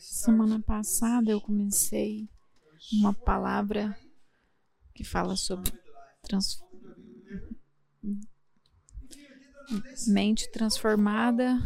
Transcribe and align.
Semana 0.00 0.58
passada 0.58 1.30
eu 1.30 1.42
comecei 1.42 2.26
uma 2.94 3.12
palavra 3.12 3.94
que 4.94 5.04
fala 5.04 5.36
sobre 5.36 5.70
trans... 6.22 6.58
mente 10.06 10.50
transformada, 10.50 11.58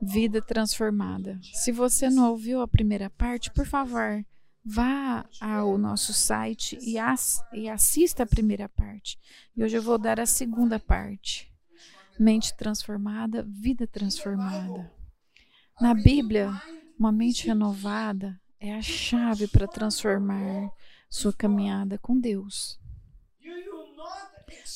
vida 0.00 0.42
transformada. 0.42 1.40
Se 1.54 1.72
você 1.72 2.10
não 2.10 2.30
ouviu 2.30 2.60
a 2.60 2.68
primeira 2.68 3.08
parte, 3.08 3.50
por 3.50 3.64
favor, 3.64 4.22
vá 4.62 5.24
ao 5.40 5.78
nosso 5.78 6.12
site 6.12 6.78
e, 6.82 6.98
as, 6.98 7.42
e 7.54 7.66
assista 7.66 8.24
a 8.24 8.26
primeira 8.26 8.68
parte. 8.68 9.18
E 9.56 9.64
hoje 9.64 9.78
eu 9.78 9.82
vou 9.82 9.96
dar 9.96 10.20
a 10.20 10.26
segunda 10.26 10.78
parte. 10.78 11.50
Mente 12.20 12.54
transformada, 12.54 13.42
vida 13.42 13.86
transformada. 13.86 14.92
Na 15.80 15.94
Bíblia, 15.94 16.52
uma 16.98 17.12
mente 17.12 17.46
renovada 17.46 18.40
é 18.60 18.74
a 18.74 18.82
chave 18.82 19.48
para 19.48 19.66
transformar 19.66 20.70
sua 21.08 21.32
caminhada 21.32 21.98
com 21.98 22.18
Deus. 22.18 22.80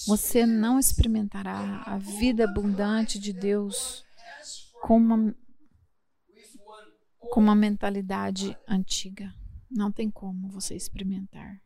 Você 0.07 0.45
não 0.47 0.79
experimentará 0.79 1.83
a 1.87 1.99
vida 1.99 2.45
abundante 2.45 3.19
de 3.19 3.33
Deus 3.33 4.05
com 4.83 4.97
uma, 4.97 5.35
com 7.19 7.41
uma 7.41 7.55
mentalidade 7.55 8.57
antiga. 8.67 9.35
Não 9.71 9.91
tem 9.91 10.11
como 10.11 10.49
você 10.49 10.75
experimentar. 10.75 11.61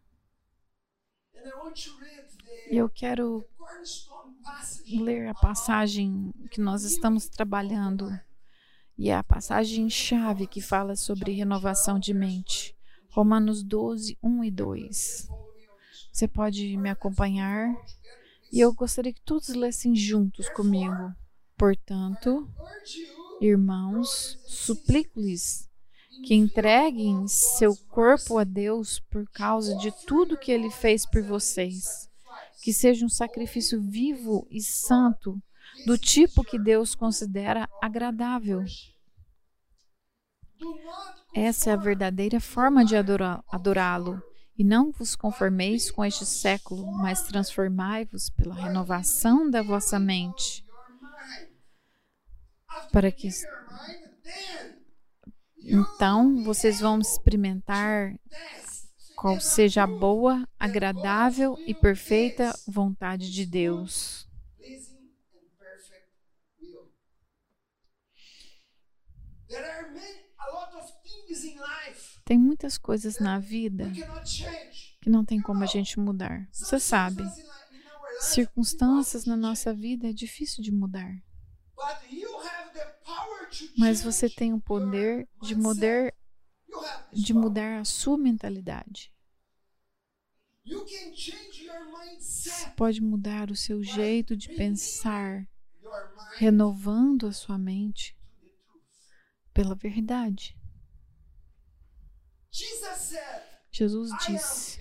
E 2.70 2.76
eu 2.76 2.88
quero 2.88 3.44
ler 4.86 5.28
a 5.28 5.34
passagem 5.34 6.32
que 6.50 6.60
nós 6.60 6.84
estamos 6.84 7.28
trabalhando 7.28 8.10
e 9.00 9.08
é 9.08 9.14
a 9.14 9.24
passagem 9.24 9.88
chave 9.88 10.46
que 10.46 10.60
fala 10.60 10.94
sobre 10.94 11.32
renovação 11.32 11.98
de 11.98 12.12
mente. 12.12 12.76
Romanos 13.08 13.62
12, 13.62 14.18
1 14.22 14.44
e 14.44 14.50
2. 14.50 15.28
Você 16.12 16.28
pode 16.28 16.76
me 16.76 16.90
acompanhar 16.90 17.74
e 18.52 18.60
eu 18.60 18.74
gostaria 18.74 19.10
que 19.10 19.22
todos 19.22 19.48
lessem 19.48 19.96
juntos 19.96 20.50
comigo. 20.50 21.14
Portanto, 21.56 22.46
irmãos, 23.40 24.38
suplico-lhes 24.46 25.66
que 26.26 26.34
entreguem 26.34 27.26
seu 27.26 27.74
corpo 27.88 28.36
a 28.36 28.44
Deus 28.44 29.00
por 29.10 29.24
causa 29.30 29.76
de 29.76 29.90
tudo 30.04 30.36
que 30.36 30.52
ele 30.52 30.70
fez 30.70 31.06
por 31.06 31.22
vocês. 31.22 32.06
Que 32.62 32.70
seja 32.70 33.06
um 33.06 33.08
sacrifício 33.08 33.80
vivo 33.80 34.46
e 34.50 34.60
santo, 34.60 35.40
do 35.86 35.98
tipo 35.98 36.44
que 36.44 36.58
Deus 36.58 36.94
considera 36.94 37.68
agradável. 37.80 38.64
Essa 41.34 41.70
é 41.70 41.72
a 41.72 41.76
verdadeira 41.76 42.40
forma 42.40 42.84
de 42.84 42.96
adorá-lo. 42.96 44.22
E 44.58 44.64
não 44.64 44.92
vos 44.92 45.16
conformeis 45.16 45.90
com 45.90 46.04
este 46.04 46.26
século, 46.26 46.92
mas 46.92 47.22
transformai-vos 47.22 48.28
pela 48.28 48.54
renovação 48.54 49.48
da 49.48 49.62
vossa 49.62 49.98
mente, 49.98 50.62
para 52.92 53.10
que 53.10 53.30
então 55.62 56.42
vocês 56.42 56.80
vão 56.80 56.98
experimentar 56.98 58.14
qual 59.16 59.40
seja 59.40 59.84
a 59.84 59.86
boa, 59.86 60.46
agradável 60.58 61.56
e 61.66 61.74
perfeita 61.74 62.54
vontade 62.66 63.30
de 63.30 63.46
Deus. 63.46 64.29
Tem 72.24 72.38
muitas 72.38 72.78
coisas 72.78 73.18
na 73.18 73.38
vida 73.38 73.90
que 75.00 75.10
não 75.10 75.24
tem 75.24 75.40
como 75.40 75.64
a 75.64 75.66
gente 75.66 75.98
mudar. 75.98 76.48
Você 76.52 76.78
sabe, 76.78 77.24
circunstâncias 78.20 79.24
na 79.24 79.36
nossa 79.36 79.74
vida 79.74 80.08
é 80.08 80.12
difícil 80.12 80.62
de 80.62 80.70
mudar. 80.70 81.12
Mas 83.76 84.00
você 84.02 84.28
tem 84.28 84.52
o 84.52 84.60
poder 84.60 85.28
de 85.42 85.56
mudar, 85.56 86.14
de 87.12 87.34
mudar 87.34 87.80
a 87.80 87.84
sua 87.84 88.16
mentalidade. 88.16 89.12
Você 92.20 92.70
pode 92.76 93.00
mudar 93.00 93.50
o 93.50 93.56
seu 93.56 93.82
jeito 93.82 94.36
de 94.36 94.50
pensar, 94.54 95.48
renovando 96.36 97.26
a 97.26 97.32
sua 97.32 97.58
mente 97.58 98.19
pela 99.52 99.74
verdade. 99.74 100.56
Jesus 103.70 104.10
disse: 104.26 104.80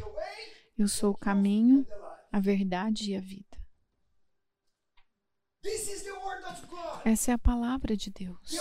Eu 0.78 0.88
sou 0.88 1.12
o 1.12 1.18
caminho, 1.18 1.86
a 2.32 2.40
verdade 2.40 3.12
e 3.12 3.16
a 3.16 3.22
vida. 3.22 3.58
Essa 7.06 7.32
é 7.32 7.34
a 7.34 7.40
palavra 7.40 7.96
de 7.96 8.10
Deus. 8.12 8.56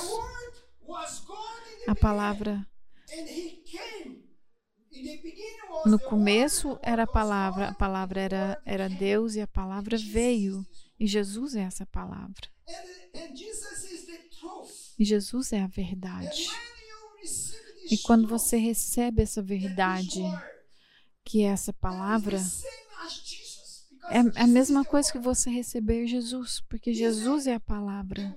A 1.86 1.94
palavra. 1.94 2.66
No 5.86 5.98
começo 5.98 6.78
era 6.82 7.04
a 7.04 7.06
palavra, 7.06 7.69
a 7.69 7.75
palavra 7.75 8.20
era, 8.20 8.62
era 8.64 8.88
Deus 8.88 9.34
e 9.36 9.40
a 9.40 9.46
palavra 9.46 9.96
veio. 9.96 10.66
E 10.98 11.06
Jesus 11.06 11.54
é 11.54 11.62
essa 11.62 11.86
palavra. 11.86 12.50
E 14.98 15.04
Jesus 15.04 15.53
é 15.53 15.62
a 15.62 15.66
verdade. 15.66 16.48
E 17.91 17.97
quando 17.98 18.26
você 18.26 18.56
recebe 18.56 19.22
essa 19.22 19.41
verdade, 19.41 20.20
que 21.25 21.42
é 21.42 21.48
essa 21.48 21.72
palavra, 21.72 22.38
é 24.10 24.42
a 24.42 24.47
mesma 24.47 24.84
coisa 24.84 25.12
que 25.12 25.19
você 25.19 25.50
receber 25.50 26.06
Jesus, 26.06 26.60
porque 26.69 26.92
Jesus 26.92 27.47
é 27.47 27.54
a 27.54 27.60
palavra. 27.60 28.37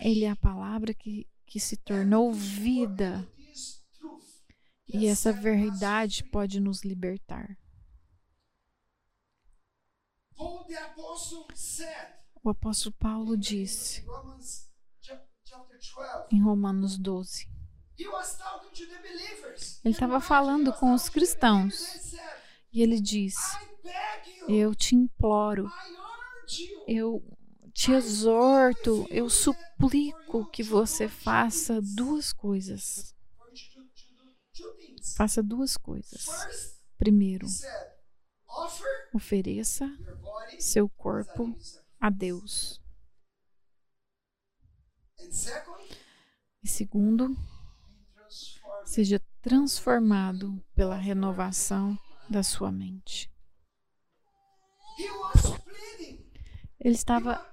Ele 0.00 0.24
é 0.24 0.30
a 0.30 0.36
palavra 0.36 0.92
que, 0.92 1.26
que 1.46 1.58
se 1.58 1.76
tornou 1.76 2.32
vida. 2.32 3.26
E 4.86 5.06
essa 5.06 5.32
verdade 5.32 6.24
pode 6.24 6.60
nos 6.60 6.82
libertar. 6.82 7.56
O 12.48 12.50
apóstolo 12.50 12.94
Paulo 12.98 13.36
disse 13.36 14.02
em 16.32 16.42
Romanos 16.42 16.96
12. 16.96 17.46
Ele 19.84 19.92
estava 19.92 20.18
falando 20.18 20.72
com 20.72 20.94
os 20.94 21.10
cristãos 21.10 22.16
e 22.72 22.80
ele 22.80 23.02
diz: 23.02 23.36
Eu 24.48 24.74
te 24.74 24.96
imploro, 24.96 25.70
eu 26.86 27.22
te 27.74 27.92
exorto, 27.92 29.06
eu 29.10 29.28
suplico 29.28 30.46
que 30.50 30.62
você 30.62 31.06
faça 31.06 31.82
duas 31.82 32.32
coisas. 32.32 33.14
Faça 35.18 35.42
duas 35.42 35.76
coisas. 35.76 36.80
Primeiro, 36.96 37.46
ofereça 39.12 39.86
seu 40.58 40.88
corpo 40.88 41.54
a 42.00 42.10
Deus. 42.10 42.80
E 46.62 46.68
segundo, 46.68 47.36
seja 48.84 49.20
transformado 49.40 50.62
pela 50.74 50.96
renovação 50.96 51.98
da 52.28 52.42
sua 52.42 52.70
mente. 52.70 53.30
Ele 56.80 56.94
estava, 56.94 57.44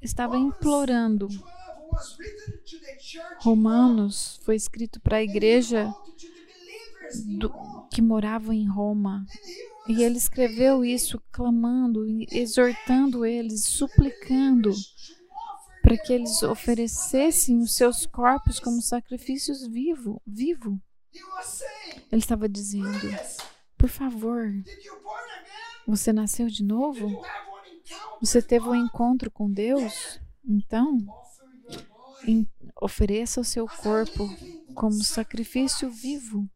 estava 0.00 0.36
implorando. 0.36 1.28
Romanos 3.40 4.38
foi 4.44 4.56
escrito 4.56 5.00
para 5.00 5.18
a 5.18 5.22
igreja 5.22 5.92
do, 7.38 7.48
que 7.90 8.02
morava 8.02 8.54
em 8.54 8.68
Roma. 8.68 9.24
E 9.88 10.02
ele 10.02 10.16
escreveu 10.16 10.84
isso 10.84 11.20
clamando, 11.30 12.04
exortando 12.30 13.24
eles, 13.24 13.64
suplicando 13.64 14.72
para 15.82 15.96
que 15.96 16.12
eles 16.12 16.42
oferecessem 16.42 17.60
os 17.60 17.76
seus 17.76 18.04
corpos 18.06 18.58
como 18.58 18.82
sacrifícios 18.82 19.64
vivo, 19.68 20.20
vivo. 20.26 20.80
Ele 22.10 22.20
estava 22.20 22.48
dizendo: 22.48 23.08
Por 23.78 23.88
favor, 23.88 24.52
você 25.86 26.12
nasceu 26.12 26.48
de 26.48 26.64
novo? 26.64 27.22
Você 28.20 28.42
teve 28.42 28.68
um 28.68 28.74
encontro 28.74 29.30
com 29.30 29.48
Deus? 29.48 30.20
Então, 30.44 30.98
ofereça 32.80 33.40
o 33.40 33.44
seu 33.44 33.66
corpo 33.66 34.28
como 34.74 35.04
sacrifício 35.04 35.88
vivo. 35.88 36.48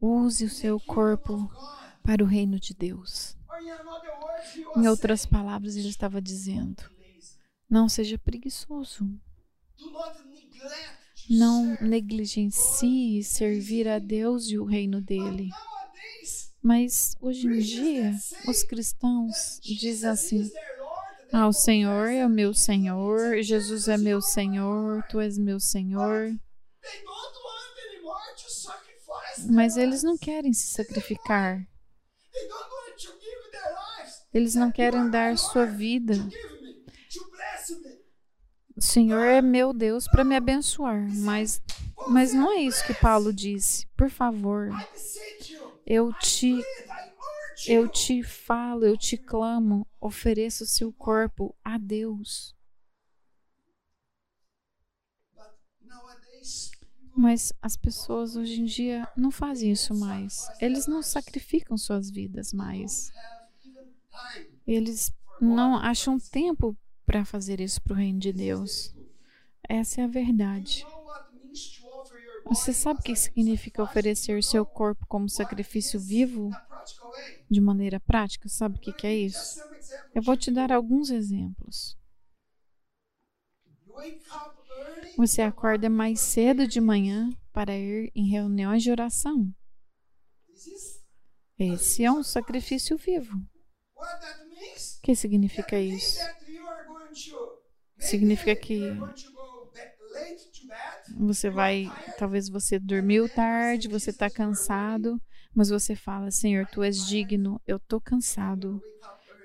Use 0.00 0.44
o 0.44 0.50
seu 0.50 0.80
corpo 0.80 1.50
para 2.02 2.24
o 2.24 2.26
reino 2.26 2.58
de 2.58 2.74
Deus. 2.74 3.36
Em 4.76 4.88
outras 4.88 5.24
palavras, 5.24 5.76
ele 5.76 5.88
estava 5.88 6.20
dizendo: 6.20 6.82
Não 7.70 7.88
seja 7.88 8.18
preguiçoso. 8.18 9.08
Não 11.30 11.76
negligencie 11.80 13.22
servir 13.22 13.88
a 13.88 13.98
Deus 13.98 14.50
e 14.50 14.58
o 14.58 14.64
reino 14.64 15.00
dele. 15.00 15.50
Mas 16.60 17.16
hoje 17.20 17.46
em 17.46 17.58
dia, 17.58 18.16
os 18.48 18.62
cristãos 18.62 19.60
dizem 19.62 20.10
assim: 20.10 20.50
Ah, 21.32 21.46
o 21.46 21.52
Senhor 21.52 22.08
é 22.08 22.26
o 22.26 22.30
meu 22.30 22.52
Senhor, 22.52 23.40
Jesus 23.42 23.88
é 23.88 23.96
meu 23.96 24.20
Senhor, 24.20 25.02
Tu 25.08 25.20
és 25.20 25.38
meu 25.38 25.60
Senhor. 25.60 26.36
Mas 29.50 29.76
eles 29.76 30.02
não 30.02 30.16
querem 30.16 30.52
se 30.52 30.68
sacrificar. 30.68 31.66
Eles 34.32 34.54
não 34.54 34.70
querem 34.70 35.10
dar 35.10 35.36
sua 35.36 35.66
vida. 35.66 36.14
O 38.74 38.80
Senhor 38.80 39.22
é 39.24 39.42
meu 39.42 39.72
Deus 39.72 40.08
para 40.08 40.24
me 40.24 40.34
abençoar, 40.34 41.06
mas 41.18 41.60
mas 42.08 42.32
não 42.32 42.50
é 42.50 42.56
isso 42.62 42.84
que 42.84 42.94
Paulo 42.94 43.32
disse. 43.32 43.86
Por 43.96 44.10
favor, 44.10 44.70
eu 45.86 46.12
te 46.14 46.60
eu 47.66 47.88
te 47.88 48.22
falo, 48.22 48.84
eu 48.84 48.96
te 48.96 49.16
clamo, 49.16 49.86
ofereça 50.00 50.64
o 50.64 50.66
seu 50.66 50.92
corpo 50.92 51.54
a 51.62 51.78
Deus. 51.78 52.56
Mas 57.22 57.52
as 57.62 57.76
pessoas 57.76 58.34
hoje 58.34 58.60
em 58.60 58.64
dia 58.64 59.08
não 59.16 59.30
fazem 59.30 59.70
isso 59.70 59.94
mais. 59.94 60.50
Eles 60.60 60.88
não 60.88 61.04
sacrificam 61.04 61.78
suas 61.78 62.10
vidas 62.10 62.52
mais. 62.52 63.12
Eles 64.66 65.14
não 65.40 65.76
acham 65.76 66.18
tempo 66.18 66.76
para 67.06 67.24
fazer 67.24 67.60
isso 67.60 67.80
para 67.80 67.92
o 67.92 67.96
reino 67.96 68.18
de 68.18 68.32
Deus. 68.32 68.92
Essa 69.68 70.00
é 70.00 70.04
a 70.04 70.08
verdade. 70.08 70.84
Você 72.44 72.72
sabe 72.72 72.98
o 72.98 73.02
que 73.04 73.14
significa 73.14 73.84
oferecer 73.84 74.42
seu 74.42 74.66
corpo 74.66 75.06
como 75.06 75.28
sacrifício 75.28 76.00
vivo? 76.00 76.50
De 77.48 77.60
maneira 77.60 78.00
prática, 78.00 78.48
sabe 78.48 78.78
o 78.78 78.80
que 78.80 79.06
é 79.06 79.14
isso? 79.14 79.62
Eu 80.12 80.22
vou 80.22 80.36
te 80.36 80.50
dar 80.50 80.72
alguns 80.72 81.08
exemplos. 81.08 81.96
Você 85.16 85.42
acorda 85.42 85.90
mais 85.90 86.20
cedo 86.20 86.66
de 86.66 86.80
manhã 86.80 87.30
para 87.52 87.76
ir 87.76 88.10
em 88.14 88.28
reuniões 88.28 88.82
de 88.82 88.90
oração. 88.90 89.52
Esse 91.58 92.04
é 92.04 92.10
um 92.10 92.22
sacrifício 92.22 92.96
vivo. 92.96 93.36
O 93.94 95.00
que 95.02 95.14
significa 95.14 95.78
isso? 95.78 96.18
Significa 97.98 98.56
que 98.56 98.80
você 101.16 101.50
vai, 101.50 101.90
talvez 102.18 102.48
você 102.48 102.78
dormiu 102.78 103.28
tarde, 103.28 103.88
você 103.88 104.10
está 104.10 104.30
cansado, 104.30 105.20
mas 105.54 105.68
você 105.68 105.94
fala: 105.94 106.30
Senhor, 106.30 106.66
tu 106.66 106.82
és 106.82 107.06
digno, 107.06 107.60
eu 107.66 107.76
estou 107.76 108.00
cansado, 108.00 108.80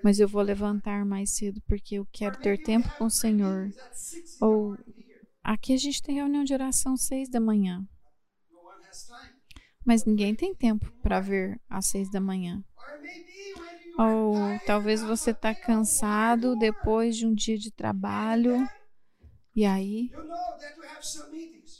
mas 0.03 0.19
eu 0.19 0.27
vou 0.27 0.41
levantar 0.41 1.05
mais 1.05 1.31
cedo 1.31 1.61
porque 1.67 1.95
eu 1.95 2.07
quero 2.11 2.37
ter 2.39 2.57
tempo 2.63 2.89
com 2.97 3.05
o 3.05 3.11
Senhor. 3.11 3.69
Ou 4.41 4.77
aqui 5.47 5.73
a 5.73 5.77
gente 5.77 6.03
tem 6.03 6.15
reunião 6.15 6.43
de 6.43 6.53
oração 6.53 6.97
seis 6.97 7.29
da 7.29 7.39
manhã, 7.39 7.87
mas 9.85 10.03
ninguém 10.03 10.35
tem 10.35 10.53
tempo 10.53 10.91
para 11.01 11.21
ver 11.21 11.61
às 11.69 11.85
seis 11.85 12.11
da 12.11 12.19
manhã. 12.19 12.61
Ou 13.97 14.59
talvez 14.65 15.01
você 15.01 15.31
está 15.31 15.55
cansado 15.55 16.55
depois 16.57 17.15
de 17.15 17.25
um 17.25 17.33
dia 17.33 17.57
de 17.57 17.71
trabalho. 17.71 18.67
E 19.55 19.65
aí, 19.65 20.11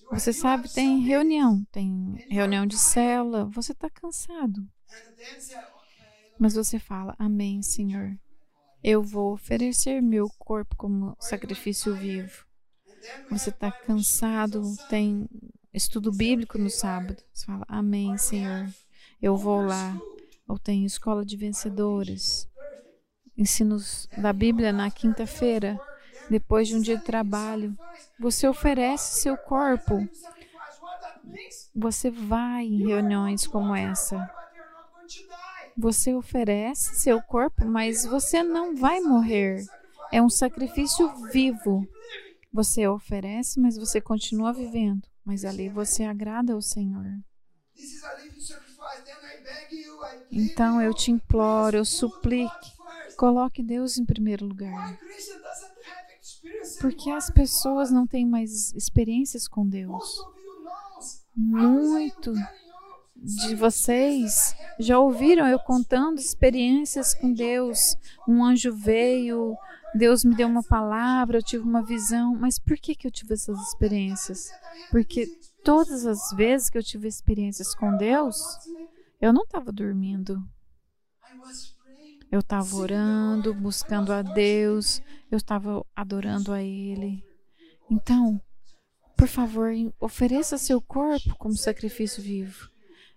você 0.10 0.32
sabe, 0.32 0.74
tem 0.74 1.00
reunião, 1.02 1.64
tem 1.72 2.26
reunião 2.30 2.66
de 2.66 2.78
cela, 2.78 3.46
você 3.46 3.74
está 3.74 3.90
cansado. 3.90 4.66
Mas 6.40 6.56
você 6.56 6.80
fala, 6.80 7.14
Amém, 7.20 7.62
Senhor. 7.62 8.18
Eu 8.82 9.04
vou 9.04 9.34
oferecer 9.34 10.02
meu 10.02 10.30
corpo 10.40 10.76
como 10.78 11.16
sacrifício 11.20 11.94
vivo. 11.94 12.47
Você 13.30 13.50
está 13.50 13.72
cansado, 13.72 14.64
tem 14.90 15.28
estudo 15.74 16.12
bíblico 16.12 16.58
no 16.58 16.70
sábado. 16.70 17.22
Você 17.34 17.46
fala, 17.46 17.66
Amém, 17.68 18.18
Senhor. 18.18 18.68
Eu 19.22 19.36
vou 19.36 19.62
lá 19.62 20.00
ou 20.48 20.58
tem 20.58 20.86
escola 20.86 21.26
de 21.26 21.36
vencedores, 21.36 22.48
ensinos 23.38 24.08
da 24.18 24.32
Bíblia 24.32 24.72
na 24.72 24.90
quinta-feira, 24.90 25.80
depois 26.30 26.68
de 26.68 26.76
um 26.76 26.82
dia 26.82 26.98
de 26.98 27.04
trabalho. 27.04 27.78
Você 28.20 28.48
oferece 28.48 29.22
seu 29.22 29.36
corpo. 29.36 30.08
Você 31.76 32.10
vai 32.10 32.66
em 32.66 32.88
reuniões 32.88 33.46
como 33.46 33.76
essa. 33.76 34.30
Você 35.78 36.14
oferece 36.14 36.96
seu 36.96 37.22
corpo, 37.22 37.66
mas 37.66 38.06
você 38.06 38.42
não 38.42 38.76
vai 38.76 39.00
morrer. 39.00 39.66
É 40.12 40.22
um 40.22 40.30
sacrifício 40.30 41.10
vivo. 41.32 41.88
Você 42.58 42.88
oferece, 42.88 43.60
mas 43.60 43.78
você 43.78 44.02
continua 44.02 44.52
vivendo. 44.52 45.08
Mas 45.24 45.46
ali 45.46 45.70
você 45.70 46.04
agrada 46.04 46.54
ao 46.54 46.62
Senhor. 46.62 47.06
Então 50.32 50.82
eu 50.82 50.92
te 50.92 51.12
imploro, 51.12 51.78
eu 51.78 51.86
suplique, 51.86 52.72
coloque 53.16 53.62
Deus 53.62 54.00
em 54.00 54.06
primeiro 54.06 54.48
lugar. 54.48 54.98
Porque 56.82 57.12
as 57.12 57.30
pessoas 57.30 57.92
não 57.92 58.08
têm 58.08 58.26
mais 58.26 58.74
experiências 58.74 59.48
com 59.48 59.64
Deus. 59.70 60.26
Muito 61.36 62.34
de 63.16 63.54
vocês 63.54 64.56
já 64.80 64.98
ouviram 64.98 65.48
eu 65.48 65.60
contando 65.60 66.18
experiências 66.18 67.14
com 67.14 67.32
Deus. 67.32 67.96
Um 68.28 68.44
anjo 68.44 68.74
veio, 68.74 69.56
Deus 69.98 70.24
me 70.24 70.36
deu 70.36 70.48
uma 70.48 70.64
palavra, 70.64 71.38
eu 71.38 71.44
tive 71.44 71.64
uma 71.64 71.84
visão. 71.84 72.36
Mas 72.36 72.60
por 72.60 72.78
que, 72.78 72.96
que 72.96 73.08
eu 73.08 73.12
tive 73.12 73.34
essas 73.34 73.60
experiências? 73.68 74.50
Porque 74.92 75.28
todas 75.64 76.06
as 76.06 76.32
vezes 76.36 76.70
que 76.70 76.78
eu 76.78 76.84
tive 76.84 77.08
experiências 77.08 77.74
com 77.76 77.98
Deus, 77.98 78.40
eu 79.20 79.34
não 79.34 79.44
estava 79.44 79.72
dormindo. 79.72 80.42
Eu 82.32 82.40
estava 82.40 82.76
orando, 82.76 83.54
buscando 83.54 84.12
a 84.12 84.22
Deus, 84.22 85.02
eu 85.32 85.38
estava 85.38 85.86
adorando 85.96 86.52
a 86.52 86.62
Ele. 86.62 87.24
Então, 87.90 88.42
por 89.16 89.28
favor, 89.28 89.72
ofereça 90.00 90.58
seu 90.58 90.82
corpo 90.82 91.36
como 91.38 91.56
sacrifício 91.56 92.22
vivo. 92.22 92.70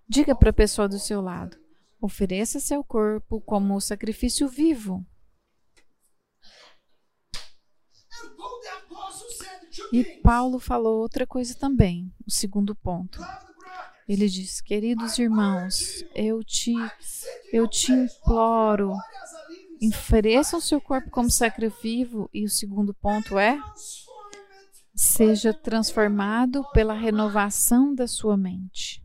Diga 0.07 0.33
para 0.33 0.49
a 0.49 0.53
pessoa 0.53 0.87
do 0.87 0.97
seu 0.97 1.21
lado: 1.21 1.57
ofereça 2.01 2.59
seu 2.59 2.83
corpo 2.83 3.39
como 3.41 3.79
sacrifício 3.79 4.47
vivo. 4.47 5.05
E 9.91 10.03
Paulo 10.21 10.59
falou 10.59 11.01
outra 11.01 11.27
coisa 11.27 11.55
também, 11.55 12.13
o 12.25 12.31
segundo 12.31 12.75
ponto. 12.75 13.19
Ele 14.07 14.27
diz: 14.27 14.61
Queridos 14.61 15.17
irmãos, 15.17 16.03
eu 16.13 16.43
te, 16.43 16.73
eu 17.51 17.67
te 17.67 17.91
imploro, 17.91 18.93
ofereçam 19.81 20.59
seu 20.59 20.81
corpo 20.81 21.09
como 21.09 21.29
sacrifício. 21.29 22.29
E 22.33 22.43
o 22.43 22.49
segundo 22.49 22.93
ponto 22.93 23.37
é: 23.37 23.57
seja 24.95 25.53
transformado 25.53 26.63
pela 26.71 26.93
renovação 26.93 27.93
da 27.93 28.07
sua 28.07 28.35
mente. 28.37 29.03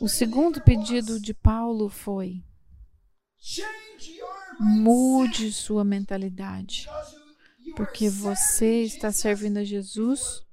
O 0.00 0.08
segundo 0.08 0.60
pedido 0.60 1.20
de 1.20 1.32
Paulo 1.32 1.88
foi: 1.88 2.44
mude 4.58 5.52
sua 5.52 5.84
mentalidade, 5.84 6.86
porque 7.76 8.08
você 8.08 8.82
está 8.82 9.10
servindo 9.12 9.58
a 9.58 9.64
Jesus 9.64 10.44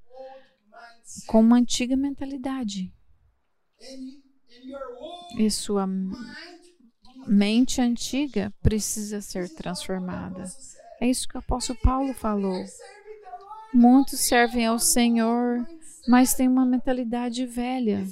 com 1.27 1.39
uma 1.39 1.57
antiga 1.57 1.95
mentalidade. 1.95 2.93
E 5.37 5.49
sua 5.49 5.87
mente 7.27 7.81
antiga 7.81 8.53
precisa 8.61 9.21
ser 9.21 9.49
transformada. 9.49 10.43
É 10.99 11.09
isso 11.09 11.27
que 11.27 11.35
o 11.35 11.39
apóstolo 11.39 11.79
Paulo 11.81 12.13
falou. 12.13 12.63
Muitos 13.73 14.19
servem 14.19 14.65
ao 14.65 14.77
Senhor, 14.77 15.65
mas 16.07 16.33
têm 16.33 16.47
uma 16.47 16.65
mentalidade 16.65 17.45
velha. 17.45 18.05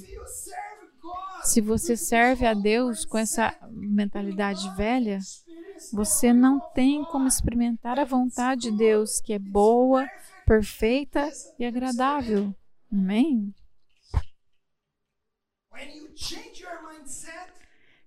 Se 1.44 1.60
você 1.60 1.96
serve 1.96 2.46
a 2.46 2.54
Deus 2.54 3.04
com 3.04 3.18
essa 3.18 3.54
mentalidade 3.70 4.68
velha, 4.76 5.18
você 5.92 6.32
não 6.32 6.60
tem 6.72 7.04
como 7.04 7.26
experimentar 7.26 7.98
a 7.98 8.04
vontade 8.04 8.70
de 8.70 8.76
Deus, 8.76 9.20
que 9.20 9.32
é 9.32 9.38
boa, 9.38 10.06
perfeita 10.46 11.28
e 11.58 11.64
agradável. 11.64 12.54
Amém? 12.92 13.54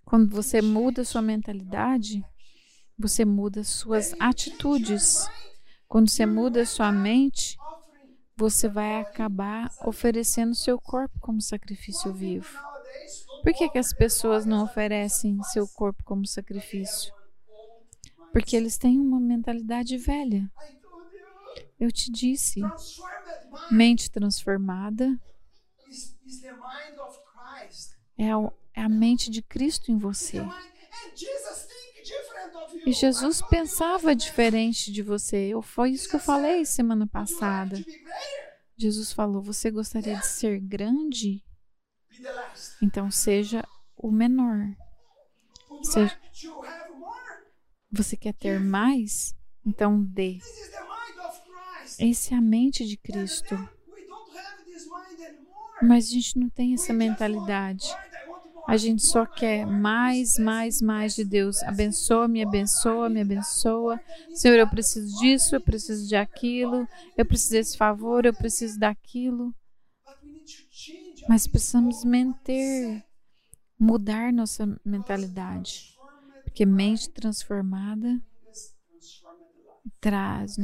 Quando 0.06 0.30
você 0.30 0.62
muda 0.62 1.04
sua 1.04 1.22
mentalidade, 1.22 2.24
você 2.98 3.26
muda 3.26 3.64
suas 3.64 4.14
atitudes. 4.20 5.28
Quando 5.88 6.10
você 6.10 6.26
muda 6.26 6.66
sua 6.66 6.92
mente, 6.92 7.58
você 8.36 8.68
vai 8.68 9.02
acabar 9.02 9.72
oferecendo 9.86 10.54
seu 10.54 10.80
corpo 10.80 11.20
como 11.20 11.42
sacrifício 11.42 12.14
vivo. 12.14 12.58
Por 13.42 13.54
que, 13.54 13.70
que 13.70 13.78
as 13.78 13.94
pessoas 13.94 14.46
não 14.46 14.64
oferecem 14.64 15.42
seu 15.44 15.68
corpo 15.68 16.04
como 16.04 16.26
sacrifício? 16.26 17.14
Porque 18.34 18.56
eles 18.56 18.78
têm 18.78 19.00
uma 19.00 19.20
mentalidade 19.20 19.96
velha. 19.98 20.52
Eu 21.80 21.92
te 21.92 22.12
disse, 22.12 22.62
mente 23.72 24.10
transformada 24.10 25.18
é 28.18 28.32
a, 28.76 28.90
mente 28.90 29.30
de 29.30 29.42
Cristo 29.42 29.92
em 29.92 29.98
você. 29.98 30.40
E 32.86 32.92
Jesus 32.92 33.42
pensava 33.42 34.16
diferente 34.16 34.92
de 34.92 35.02
você. 35.02 35.52
Foi 35.62 35.92
isso 35.92 36.10
que 36.10 36.16
eu 36.16 36.20
falei 36.20 36.66
semana 36.66 37.08
passada. 37.08 37.84
Jesus 38.78 39.14
falou: 39.14 39.42
Você 39.42 39.72
gostaria 39.72 40.18
de 40.18 40.28
ser 40.28 40.60
grande? 40.60 41.44
Então 42.82 43.10
seja 43.10 43.64
o 43.96 44.12
menor. 44.12 44.76
Seja... 45.84 46.20
Você 47.96 48.18
quer 48.18 48.34
ter 48.34 48.60
mais? 48.60 49.36
Então 49.64 50.02
dê. 50.04 50.40
Essa 52.00 52.34
é 52.34 52.38
a 52.38 52.42
mente 52.42 52.88
de 52.88 52.98
Cristo. 52.98 53.56
Mas 55.80 56.08
a 56.08 56.10
gente 56.10 56.40
não 56.40 56.50
tem 56.50 56.74
essa 56.74 56.92
mentalidade. 56.92 57.86
A 58.68 58.78
gente 58.78 59.06
só 59.06 59.28
quer 59.28 59.68
mais, 59.68 60.40
mais, 60.40 60.82
mais 60.82 61.14
de 61.14 61.24
Deus. 61.24 61.62
Abençoa, 61.62 62.28
me 62.28 62.42
abençoa, 62.42 63.10
me 63.10 63.22
abençoa. 63.22 64.02
Senhor, 64.34 64.58
eu 64.58 64.68
preciso 64.68 65.16
disso, 65.20 65.56
eu 65.56 65.62
preciso 65.62 66.08
de 66.08 66.16
aquilo, 66.16 66.88
eu 67.16 67.26
preciso 67.26 67.52
desse 67.52 67.78
favor, 67.78 68.26
eu 68.26 68.34
preciso 68.34 68.80
daquilo. 68.80 69.54
Mas 71.30 71.46
precisamos 71.46 72.04
manter, 72.04 73.04
mudar 73.78 74.34
nossa 74.34 74.66
mentalidade. 74.84 75.93
Porque 76.54 76.68
mente 76.68 77.10
transformada 77.10 78.22
traz, 80.00 80.56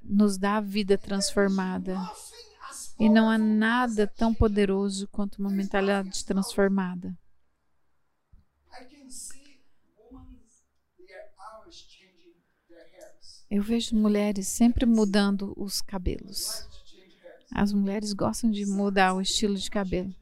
nos 0.00 0.38
dá 0.38 0.60
vida 0.60 0.96
transformada. 0.96 1.98
E 3.00 3.08
não 3.08 3.28
há 3.28 3.36
nada 3.36 4.06
tão 4.06 4.32
poderoso 4.32 5.08
quanto 5.08 5.40
uma 5.40 5.50
mentalidade 5.50 6.24
transformada. 6.24 7.18
Eu 13.50 13.60
vejo 13.60 13.96
mulheres 13.96 14.46
sempre 14.46 14.86
mudando 14.86 15.52
os 15.56 15.80
cabelos. 15.80 16.64
As 17.52 17.72
mulheres 17.72 18.12
gostam 18.12 18.52
de 18.52 18.64
mudar 18.66 19.14
o 19.14 19.20
estilo 19.20 19.56
de 19.56 19.68
cabelo. 19.68 20.14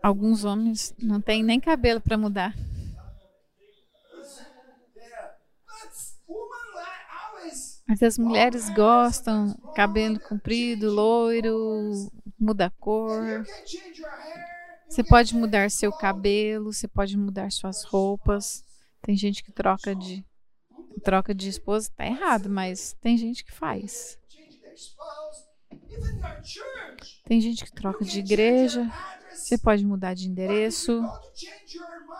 Alguns 0.00 0.44
homens 0.44 0.94
não 1.02 1.20
têm 1.20 1.42
nem 1.42 1.58
cabelo 1.58 2.00
para 2.00 2.16
mudar. 2.16 2.54
Mas 7.90 8.04
as 8.04 8.16
mulheres 8.16 8.70
gostam 8.70 9.52
cabelo 9.74 10.20
comprido, 10.20 10.88
loiro, 10.88 12.08
muda 12.38 12.66
a 12.66 12.70
cor. 12.70 13.44
Você 14.88 15.02
pode 15.02 15.34
mudar 15.34 15.68
seu 15.72 15.90
cabelo, 15.90 16.72
você 16.72 16.86
pode 16.86 17.16
mudar 17.16 17.50
suas 17.50 17.82
roupas. 17.82 18.64
Tem 19.02 19.16
gente 19.16 19.42
que 19.42 19.50
troca 19.50 19.92
de 19.92 20.24
troca 21.02 21.34
de 21.34 21.48
esposa 21.48 21.90
tá 21.96 22.06
errado, 22.06 22.48
mas 22.48 22.96
tem 23.00 23.16
gente 23.16 23.44
que 23.44 23.52
faz. 23.52 24.16
Tem 27.24 27.40
gente 27.40 27.64
que 27.64 27.72
troca 27.72 28.04
de 28.04 28.20
igreja, 28.20 28.88
você 29.40 29.58
pode 29.58 29.84
mudar 29.84 30.14
de 30.14 30.28
endereço, 30.28 31.02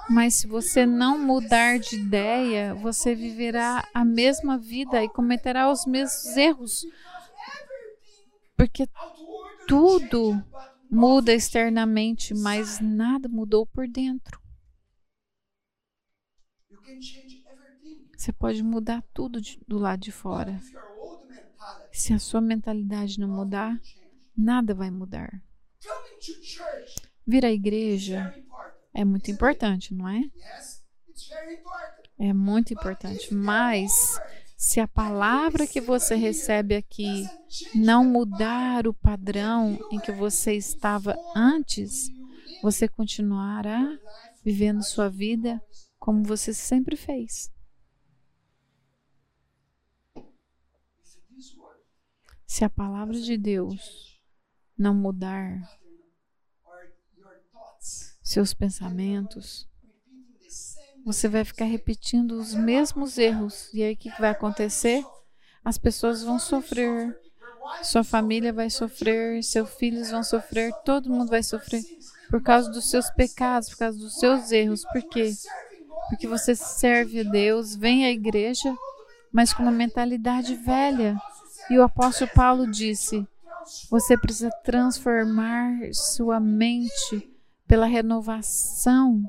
mas 0.08 0.34
se 0.34 0.46
você 0.46 0.84
não 0.84 1.18
mudar 1.18 1.78
de 1.78 1.96
ideia, 1.96 2.74
você 2.74 3.14
viverá 3.14 3.86
a 3.94 4.04
mesma 4.04 4.58
vida 4.58 5.02
e 5.04 5.08
cometerá 5.08 5.70
os 5.70 5.86
mesmos 5.86 6.36
erros. 6.36 6.84
Porque 8.56 8.88
tudo 9.68 10.42
muda 10.90 11.32
externamente, 11.32 12.34
mas 12.34 12.80
nada 12.80 13.28
mudou 13.28 13.66
por 13.66 13.86
dentro. 13.86 14.40
Você 18.16 18.32
pode 18.32 18.62
mudar 18.62 19.02
tudo 19.14 19.40
de, 19.40 19.58
do 19.66 19.78
lado 19.78 20.00
de 20.00 20.10
fora. 20.12 20.60
Se 21.92 22.12
a 22.12 22.18
sua 22.18 22.40
mentalidade 22.40 23.18
não 23.18 23.28
mudar, 23.28 23.80
nada 24.36 24.74
vai 24.74 24.90
mudar. 24.90 25.42
Vir 27.30 27.46
à 27.46 27.52
igreja 27.52 28.34
é 28.92 29.04
muito 29.04 29.30
importante, 29.30 29.94
não 29.94 30.08
é? 30.08 30.20
É 32.18 32.32
muito 32.32 32.74
importante. 32.74 33.32
Mas 33.32 34.20
se 34.56 34.80
a 34.80 34.88
palavra 34.88 35.64
que 35.64 35.80
você 35.80 36.16
recebe 36.16 36.74
aqui 36.74 37.24
não 37.72 38.04
mudar 38.04 38.88
o 38.88 38.92
padrão 38.92 39.78
em 39.92 40.00
que 40.00 40.10
você 40.10 40.54
estava 40.54 41.14
antes, 41.36 42.10
você 42.64 42.88
continuará 42.88 43.96
vivendo 44.44 44.82
sua 44.82 45.08
vida 45.08 45.62
como 46.00 46.24
você 46.24 46.52
sempre 46.52 46.96
fez. 46.96 47.48
Se 52.44 52.64
a 52.64 52.68
palavra 52.68 53.20
de 53.20 53.38
Deus 53.38 54.20
não 54.76 54.92
mudar 54.92 55.79
seus 58.30 58.54
pensamentos, 58.54 59.68
você 61.04 61.26
vai 61.26 61.44
ficar 61.44 61.64
repetindo 61.64 62.32
os 62.32 62.54
mesmos 62.54 63.18
erros. 63.18 63.68
E 63.74 63.82
aí 63.82 63.94
o 63.94 63.96
que 63.96 64.10
vai 64.20 64.30
acontecer? 64.30 65.04
As 65.64 65.76
pessoas 65.76 66.22
vão 66.22 66.38
sofrer, 66.38 67.18
sua 67.82 68.04
família 68.04 68.52
vai 68.52 68.70
sofrer, 68.70 69.42
seus 69.42 69.70
filhos 69.70 70.10
vão 70.10 70.22
sofrer, 70.22 70.72
todo 70.84 71.10
mundo 71.10 71.28
vai 71.28 71.42
sofrer 71.42 71.82
por 72.28 72.40
causa 72.40 72.70
dos 72.70 72.88
seus 72.88 73.10
pecados, 73.10 73.68
por 73.68 73.78
causa 73.78 73.98
dos 73.98 74.18
seus 74.18 74.52
erros. 74.52 74.84
Por 74.92 75.02
quê? 75.02 75.32
Porque 76.08 76.28
você 76.28 76.54
serve 76.54 77.20
a 77.20 77.24
Deus, 77.24 77.74
vem 77.74 78.04
à 78.04 78.10
igreja, 78.10 78.72
mas 79.32 79.52
com 79.52 79.64
uma 79.64 79.72
mentalidade 79.72 80.54
velha. 80.54 81.20
E 81.68 81.76
o 81.78 81.82
apóstolo 81.82 82.30
Paulo 82.32 82.70
disse: 82.70 83.26
você 83.90 84.16
precisa 84.16 84.50
transformar 84.64 85.78
sua 85.92 86.40
mente 86.40 87.29
pela 87.70 87.86
renovação 87.86 89.22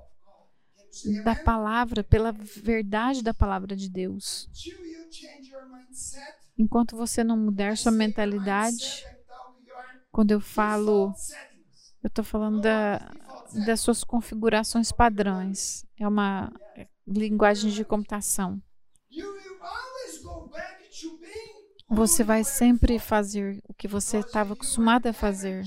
da 1.24 1.36
palavra, 1.36 2.04
pela 2.04 2.32
verdade 2.32 3.22
da 3.22 3.36
palavra 3.36 3.76
de 3.76 3.88
Deus. 3.88 4.50
Enquanto 6.58 6.98
você 6.98 7.24
não 7.24 7.38
mudar 7.38 7.78
sua 7.78 7.92
mentalidade, 7.92 9.06
quando 10.12 10.32
eu 10.32 10.42
falo, 10.42 11.14
eu 12.04 12.08
estou 12.08 12.26
falando 12.26 12.62
da, 12.62 13.14
das 13.64 13.80
suas 13.80 14.04
configurações 14.04 14.92
padrões. 14.92 15.86
É 16.00 16.08
uma 16.08 16.52
linguagem 17.06 17.70
de 17.70 17.86
computação 17.86 18.60
você 21.94 22.24
vai 22.24 22.42
sempre 22.42 22.98
fazer 22.98 23.62
o 23.68 23.74
que 23.74 23.86
você 23.86 24.20
estava 24.20 24.54
acostumado 24.54 25.08
a 25.08 25.14
fazer, 25.14 25.66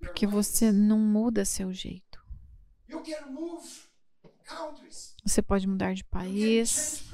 porque 0.00 0.26
você 0.26 0.72
não 0.72 0.98
muda 0.98 1.44
seu 1.44 1.72
jeito. 1.72 2.20
Você 5.24 5.42
pode 5.42 5.66
mudar 5.68 5.94
de 5.94 6.04
país, 6.04 7.04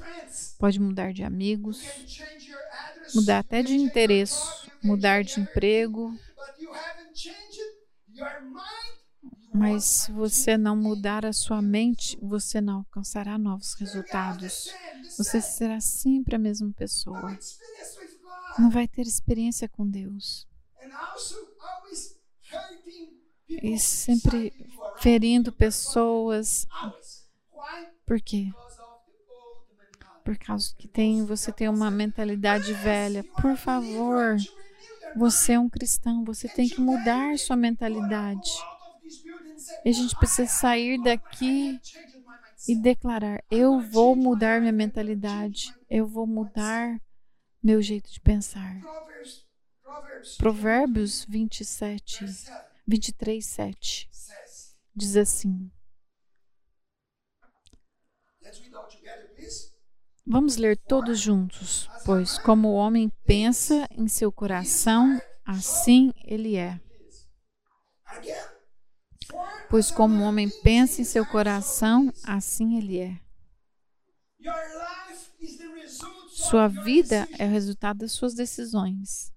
pode 0.57 0.79
mudar 0.79 1.13
de 1.13 1.23
amigos, 1.23 1.83
mudar 3.13 3.39
até 3.39 3.61
de 3.61 3.73
endereço, 3.75 4.71
mudar 4.83 5.23
de 5.23 5.39
emprego. 5.39 6.17
Mas 9.53 9.83
se 9.85 10.11
você 10.11 10.57
não 10.57 10.75
mudar 10.75 11.25
a 11.25 11.33
sua 11.33 11.61
mente, 11.61 12.17
você 12.21 12.61
não 12.61 12.77
alcançará 12.77 13.37
novos 13.37 13.73
resultados. 13.73 14.73
Você 15.17 15.41
será 15.41 15.79
sempre 15.79 16.35
a 16.35 16.39
mesma 16.39 16.71
pessoa 16.73 17.37
não 18.57 18.69
vai 18.69 18.87
ter 18.87 19.03
experiência 19.03 19.69
com 19.69 19.87
Deus. 19.87 20.47
E 23.49 23.77
sempre 23.79 24.53
ferindo 24.99 25.51
pessoas. 25.51 26.67
Por 28.05 28.21
quê? 28.21 28.47
Por 30.23 30.37
causa 30.37 30.73
que 30.75 30.87
tem, 30.87 31.25
você 31.25 31.51
tem 31.51 31.69
uma 31.69 31.89
mentalidade 31.89 32.73
velha. 32.73 33.23
Por 33.41 33.55
favor, 33.55 34.35
você 35.15 35.53
é 35.53 35.59
um 35.59 35.69
cristão, 35.69 36.23
você 36.23 36.49
tem 36.49 36.67
que 36.67 36.81
mudar 36.81 37.37
sua 37.37 37.55
mentalidade. 37.55 38.51
E 39.85 39.89
a 39.89 39.91
gente 39.93 40.15
precisa 40.17 40.51
sair 40.51 41.01
daqui 41.01 41.79
e 42.67 42.75
declarar: 42.75 43.41
Eu 43.49 43.79
vou 43.79 44.15
mudar 44.15 44.59
minha 44.59 44.73
mentalidade, 44.73 45.73
eu 45.89 46.05
vou 46.05 46.27
mudar 46.27 46.99
meu 47.63 47.81
jeito 47.81 48.11
de 48.11 48.19
pensar. 48.19 48.81
Provérbios 50.37 51.25
27, 51.27 52.25
23, 52.87 53.45
7 53.45 54.09
diz 54.97 55.15
assim. 55.15 55.71
Vamos 60.25 60.57
ler 60.57 60.75
todos 60.75 61.19
juntos, 61.19 61.89
pois 62.03 62.37
como 62.39 62.69
o 62.69 62.73
homem 62.73 63.09
pensa 63.25 63.87
em 63.91 64.07
seu 64.07 64.31
coração, 64.31 65.21
assim 65.45 66.11
ele 66.25 66.57
é. 66.57 66.81
Pois 69.69 69.91
como 69.91 70.15
o 70.15 70.23
homem 70.23 70.49
pensa 70.61 71.01
em 71.01 71.05
seu 71.05 71.25
coração, 71.25 72.11
assim 72.23 72.77
ele 72.77 72.99
é. 72.99 73.21
Sua 76.29 76.67
vida 76.67 77.27
é 77.37 77.45
o 77.45 77.49
resultado 77.49 77.99
das 77.99 78.11
suas 78.11 78.33
decisões. 78.33 79.33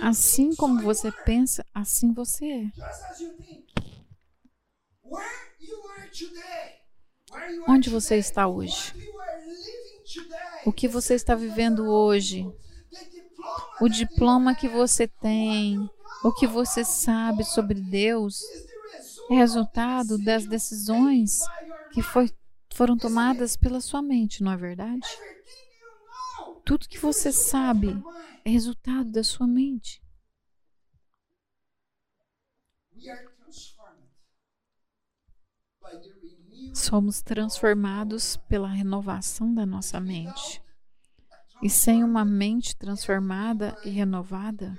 Assim 0.00 0.54
como 0.54 0.82
você 0.82 1.10
pensa, 1.10 1.64
assim 1.74 2.12
você 2.12 2.46
é. 2.46 2.72
Onde 7.68 7.90
você 7.90 8.16
está 8.16 8.46
hoje? 8.46 8.92
O 10.64 10.72
que 10.72 10.88
você 10.88 11.14
está 11.14 11.34
vivendo 11.34 11.86
hoje? 11.86 12.46
O 13.80 13.88
diploma 13.88 14.54
que 14.54 14.68
você 14.68 15.06
tem, 15.06 15.88
o 16.22 16.32
que 16.32 16.46
você 16.46 16.84
sabe 16.84 17.44
sobre 17.44 17.80
Deus, 17.80 18.42
é 19.30 19.34
resultado 19.34 20.18
das 20.18 20.44
decisões 20.44 21.40
que 21.92 22.02
foi, 22.02 22.30
foram 22.74 22.96
tomadas 22.96 23.56
pela 23.56 23.80
sua 23.80 24.02
mente, 24.02 24.42
não 24.42 24.52
é 24.52 24.56
verdade? 24.56 25.06
Tudo 26.64 26.88
que 26.88 26.98
você 26.98 27.32
sabe 27.32 27.88
é 28.44 28.50
resultado 28.50 29.10
da 29.10 29.22
sua 29.22 29.46
mente. 29.46 30.02
Somos 36.74 37.22
transformados 37.22 38.36
pela 38.48 38.68
renovação 38.68 39.52
da 39.52 39.66
nossa 39.66 40.00
mente. 40.00 40.62
E 41.62 41.68
sem 41.68 42.02
uma 42.02 42.24
mente 42.24 42.76
transformada 42.76 43.76
e 43.84 43.90
renovada, 43.90 44.78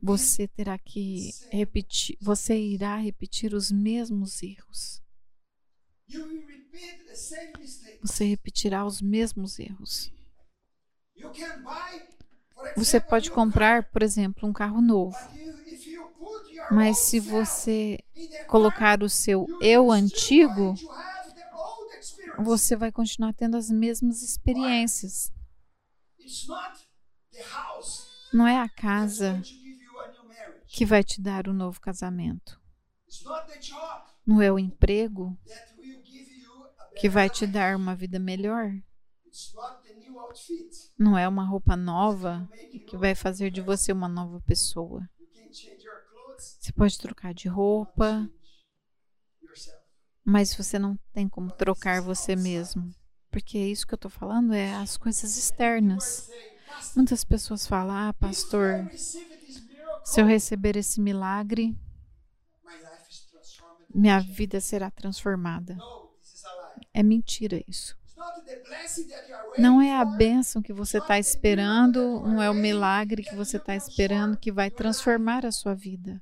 você 0.00 0.46
terá 0.46 0.78
que 0.78 1.30
repetir, 1.50 2.16
você 2.20 2.56
irá 2.56 2.96
repetir 2.96 3.54
os 3.54 3.72
mesmos 3.72 4.42
erros. 4.42 5.02
Você 8.02 8.24
repetirá 8.24 8.84
os 8.84 9.00
mesmos 9.00 9.58
erros. 9.58 10.12
Você 12.74 13.00
pode 13.00 13.30
comprar, 13.30 13.84
por 13.90 14.02
exemplo, 14.02 14.48
um 14.48 14.52
carro 14.52 14.80
novo. 14.80 15.30
Mas 16.68 16.98
se 16.98 17.20
você 17.20 17.98
colocar 18.46 19.02
o 19.02 19.08
seu 19.08 19.48
eu 19.60 19.90
antigo, 19.90 20.78
você 22.36 22.74
vai 22.76 22.90
continuar 22.90 23.32
tendo 23.32 23.56
as 23.56 23.70
mesmas 23.70 24.22
experiências. 24.22 25.32
Não 28.32 28.46
é 28.46 28.58
a 28.58 28.68
casa 28.68 29.44
que 30.66 30.84
vai 30.84 31.04
te 31.04 31.20
dar 31.20 31.46
o 31.46 31.52
um 31.52 31.54
novo 31.54 31.80
casamento. 31.80 32.60
Não 34.26 34.42
é 34.42 34.50
o 34.50 34.58
emprego 34.58 35.38
que 36.96 37.08
vai 37.08 37.28
te 37.28 37.46
dar 37.46 37.76
uma 37.76 37.94
vida 37.94 38.18
melhor. 38.18 38.72
Não 40.98 41.16
é 41.18 41.28
uma 41.28 41.44
roupa 41.44 41.76
nova 41.76 42.48
que 42.86 42.96
vai 42.96 43.14
fazer 43.14 43.50
de 43.50 43.60
você 43.60 43.92
uma 43.92 44.08
nova 44.08 44.40
pessoa. 44.40 45.08
Você 46.38 46.72
pode 46.72 46.98
trocar 46.98 47.34
de 47.34 47.48
roupa, 47.48 48.28
mas 50.24 50.54
você 50.54 50.78
não 50.78 50.96
tem 51.12 51.28
como 51.28 51.50
trocar 51.52 52.00
você 52.00 52.34
mesmo. 52.34 52.94
Porque 53.30 53.58
é 53.58 53.66
isso 53.66 53.86
que 53.86 53.94
eu 53.94 53.96
estou 53.96 54.10
falando, 54.10 54.52
é 54.52 54.74
as 54.74 54.96
coisas 54.96 55.36
externas. 55.36 56.30
Muitas 56.94 57.24
pessoas 57.24 57.66
falam, 57.66 57.94
ah, 57.94 58.12
pastor, 58.12 58.88
se 60.04 60.20
eu 60.20 60.26
receber 60.26 60.76
esse 60.76 61.00
milagre, 61.00 61.76
minha 63.92 64.20
vida 64.20 64.60
será 64.60 64.90
transformada. 64.90 65.76
É 66.92 67.02
mentira 67.02 67.62
isso. 67.66 67.96
Não 69.58 69.80
é 69.80 69.96
a 69.96 70.04
bênção 70.04 70.62
que 70.62 70.72
você 70.72 70.98
está 70.98 71.18
esperando, 71.18 72.20
não 72.20 72.42
é 72.42 72.50
o 72.50 72.54
milagre 72.54 73.22
que 73.22 73.34
você 73.34 73.56
está 73.56 73.74
esperando 73.74 74.36
que 74.36 74.50
vai 74.52 74.70
transformar 74.70 75.46
a 75.46 75.52
sua 75.52 75.74
vida. 75.74 76.20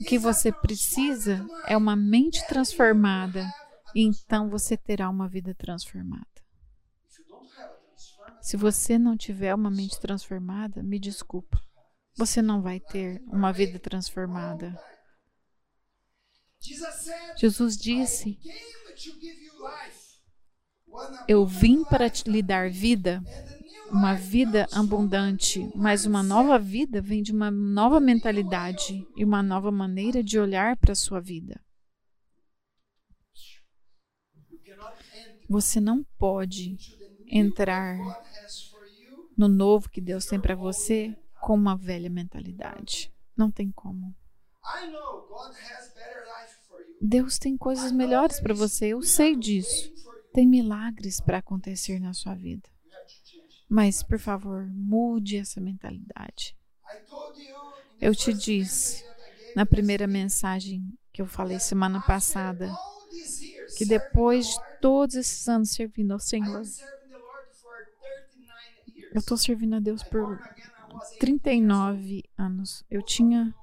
O 0.00 0.04
que 0.04 0.18
você 0.18 0.52
precisa 0.52 1.46
é 1.66 1.76
uma 1.76 1.96
mente 1.96 2.46
transformada, 2.46 3.46
e 3.94 4.02
então 4.02 4.50
você 4.50 4.76
terá 4.76 5.08
uma 5.08 5.28
vida 5.28 5.54
transformada. 5.54 6.26
Se 8.40 8.56
você 8.56 8.98
não 8.98 9.16
tiver 9.16 9.54
uma 9.54 9.70
mente 9.70 9.98
transformada, 9.98 10.82
me 10.82 10.98
desculpa, 10.98 11.58
você 12.16 12.42
não 12.42 12.60
vai 12.60 12.78
ter 12.78 13.22
uma 13.26 13.52
vida 13.52 13.78
transformada. 13.78 14.78
Jesus 17.36 17.76
disse: 17.76 18.38
Eu 21.26 21.46
vim 21.46 21.84
para 21.84 22.10
lhe 22.26 22.42
dar 22.42 22.70
vida, 22.70 23.22
uma 23.90 24.14
vida 24.14 24.66
abundante, 24.72 25.70
mas 25.74 26.04
uma 26.04 26.22
nova 26.22 26.58
vida 26.58 27.00
vem 27.00 27.22
de 27.22 27.32
uma 27.32 27.50
nova 27.50 28.00
mentalidade 28.00 29.06
e 29.16 29.24
uma 29.24 29.42
nova 29.42 29.70
maneira 29.70 30.22
de 30.22 30.38
olhar 30.38 30.76
para 30.76 30.92
a 30.92 30.96
sua 30.96 31.20
vida. 31.20 31.60
Você 35.48 35.80
não 35.80 36.02
pode 36.18 36.76
entrar 37.26 37.98
no 39.36 39.48
novo 39.48 39.88
que 39.88 40.00
Deus 40.00 40.24
tem 40.26 40.40
para 40.40 40.54
você 40.54 41.16
com 41.40 41.54
uma 41.54 41.76
velha 41.76 42.08
mentalidade. 42.08 43.12
Não 43.36 43.50
tem 43.50 43.70
como. 43.70 44.14
Deus 47.00 47.38
tem 47.38 47.56
coisas 47.56 47.92
melhores 47.92 48.40
para 48.40 48.54
você, 48.54 48.86
eu 48.86 49.02
sei 49.02 49.36
disso. 49.36 49.92
Tem 50.34 50.48
milagres 50.48 51.20
para 51.20 51.38
acontecer 51.38 52.00
na 52.00 52.12
sua 52.12 52.34
vida. 52.34 52.68
Mas, 53.68 54.02
por 54.02 54.18
favor, 54.18 54.66
mude 54.66 55.36
essa 55.36 55.60
mentalidade. 55.60 56.56
Eu 58.00 58.12
te 58.14 58.34
disse 58.34 59.04
na 59.54 59.64
primeira 59.64 60.08
mensagem 60.08 60.86
que 61.12 61.22
eu 61.22 61.26
falei 61.26 61.60
semana 61.60 62.00
passada 62.00 62.68
que 63.78 63.86
depois 63.86 64.48
de 64.48 64.58
todos 64.80 65.14
esses 65.14 65.48
anos 65.48 65.70
servindo 65.70 66.12
ao 66.12 66.18
Senhor, 66.18 66.62
eu 69.12 69.20
estou 69.20 69.36
servindo 69.36 69.76
a 69.76 69.80
Deus 69.80 70.02
por 70.02 70.36
39 71.20 72.24
anos. 72.36 72.84
Eu 72.90 73.02
tinha 73.02 73.54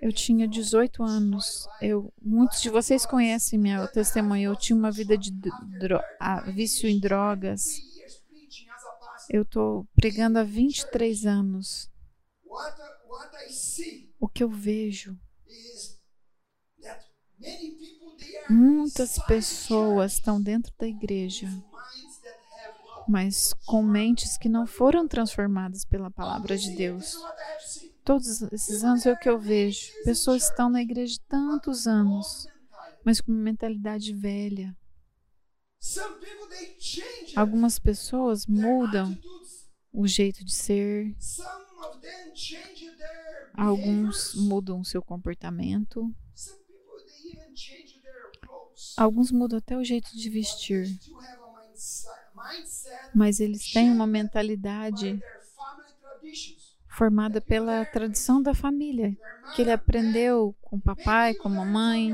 eu 0.00 0.12
tinha 0.12 0.48
18 0.48 1.02
anos. 1.02 1.66
Eu, 1.80 2.12
muitos 2.20 2.60
de 2.60 2.70
vocês 2.70 3.04
conhecem 3.04 3.58
meu 3.58 3.86
testemunho. 3.88 4.50
Eu 4.50 4.56
tinha 4.56 4.76
uma 4.76 4.90
vida 4.90 5.16
de 5.16 5.32
vício 6.54 6.88
em 6.88 6.98
drogas. 6.98 7.76
Eu 9.28 9.42
estou 9.42 9.86
pregando 9.94 10.38
há 10.38 10.44
23 10.44 11.26
anos. 11.26 11.90
O 14.18 14.28
que 14.28 14.42
eu 14.42 14.50
vejo 14.50 15.16
Muitas 18.48 19.18
pessoas 19.26 20.14
estão 20.14 20.42
dentro 20.42 20.72
da 20.76 20.86
igreja, 20.86 21.46
mas 23.08 23.54
com 23.64 23.82
mentes 23.82 24.36
que 24.36 24.48
não 24.48 24.66
foram 24.66 25.06
transformadas 25.06 25.84
pela 25.84 26.10
palavra 26.10 26.56
de 26.56 26.74
Deus. 26.74 27.14
Todos 28.04 28.42
esses 28.52 28.82
anos 28.82 29.04
é 29.06 29.12
o 29.12 29.18
que 29.18 29.28
eu 29.28 29.38
vejo. 29.38 29.92
Pessoas 30.04 30.44
estão 30.44 30.68
na 30.68 30.82
igreja 30.82 31.18
tantos 31.28 31.86
anos, 31.86 32.46
mas 33.04 33.20
com 33.20 33.30
uma 33.30 33.42
mentalidade 33.42 34.14
velha. 34.14 34.76
Algumas 37.36 37.78
pessoas 37.78 38.46
mudam 38.46 39.16
o 39.92 40.06
jeito 40.06 40.44
de 40.44 40.54
ser. 40.54 41.14
Alguns 43.54 44.34
mudam 44.34 44.80
o 44.80 44.84
seu 44.84 45.02
comportamento. 45.02 46.14
Alguns 48.96 49.30
mudam 49.30 49.58
até 49.58 49.76
o 49.76 49.84
jeito 49.84 50.16
de 50.16 50.28
vestir. 50.28 50.98
Mas 53.14 53.40
eles 53.40 53.72
têm 53.72 53.90
uma 53.90 54.06
mentalidade 54.06 55.20
formada 57.00 57.40
pela 57.40 57.82
tradição 57.86 58.42
da 58.42 58.52
família, 58.52 59.16
que 59.56 59.62
ele 59.62 59.72
aprendeu 59.72 60.54
com 60.60 60.76
o 60.76 60.80
papai, 60.80 61.32
com 61.32 61.48
a 61.48 61.50
mamãe. 61.50 62.12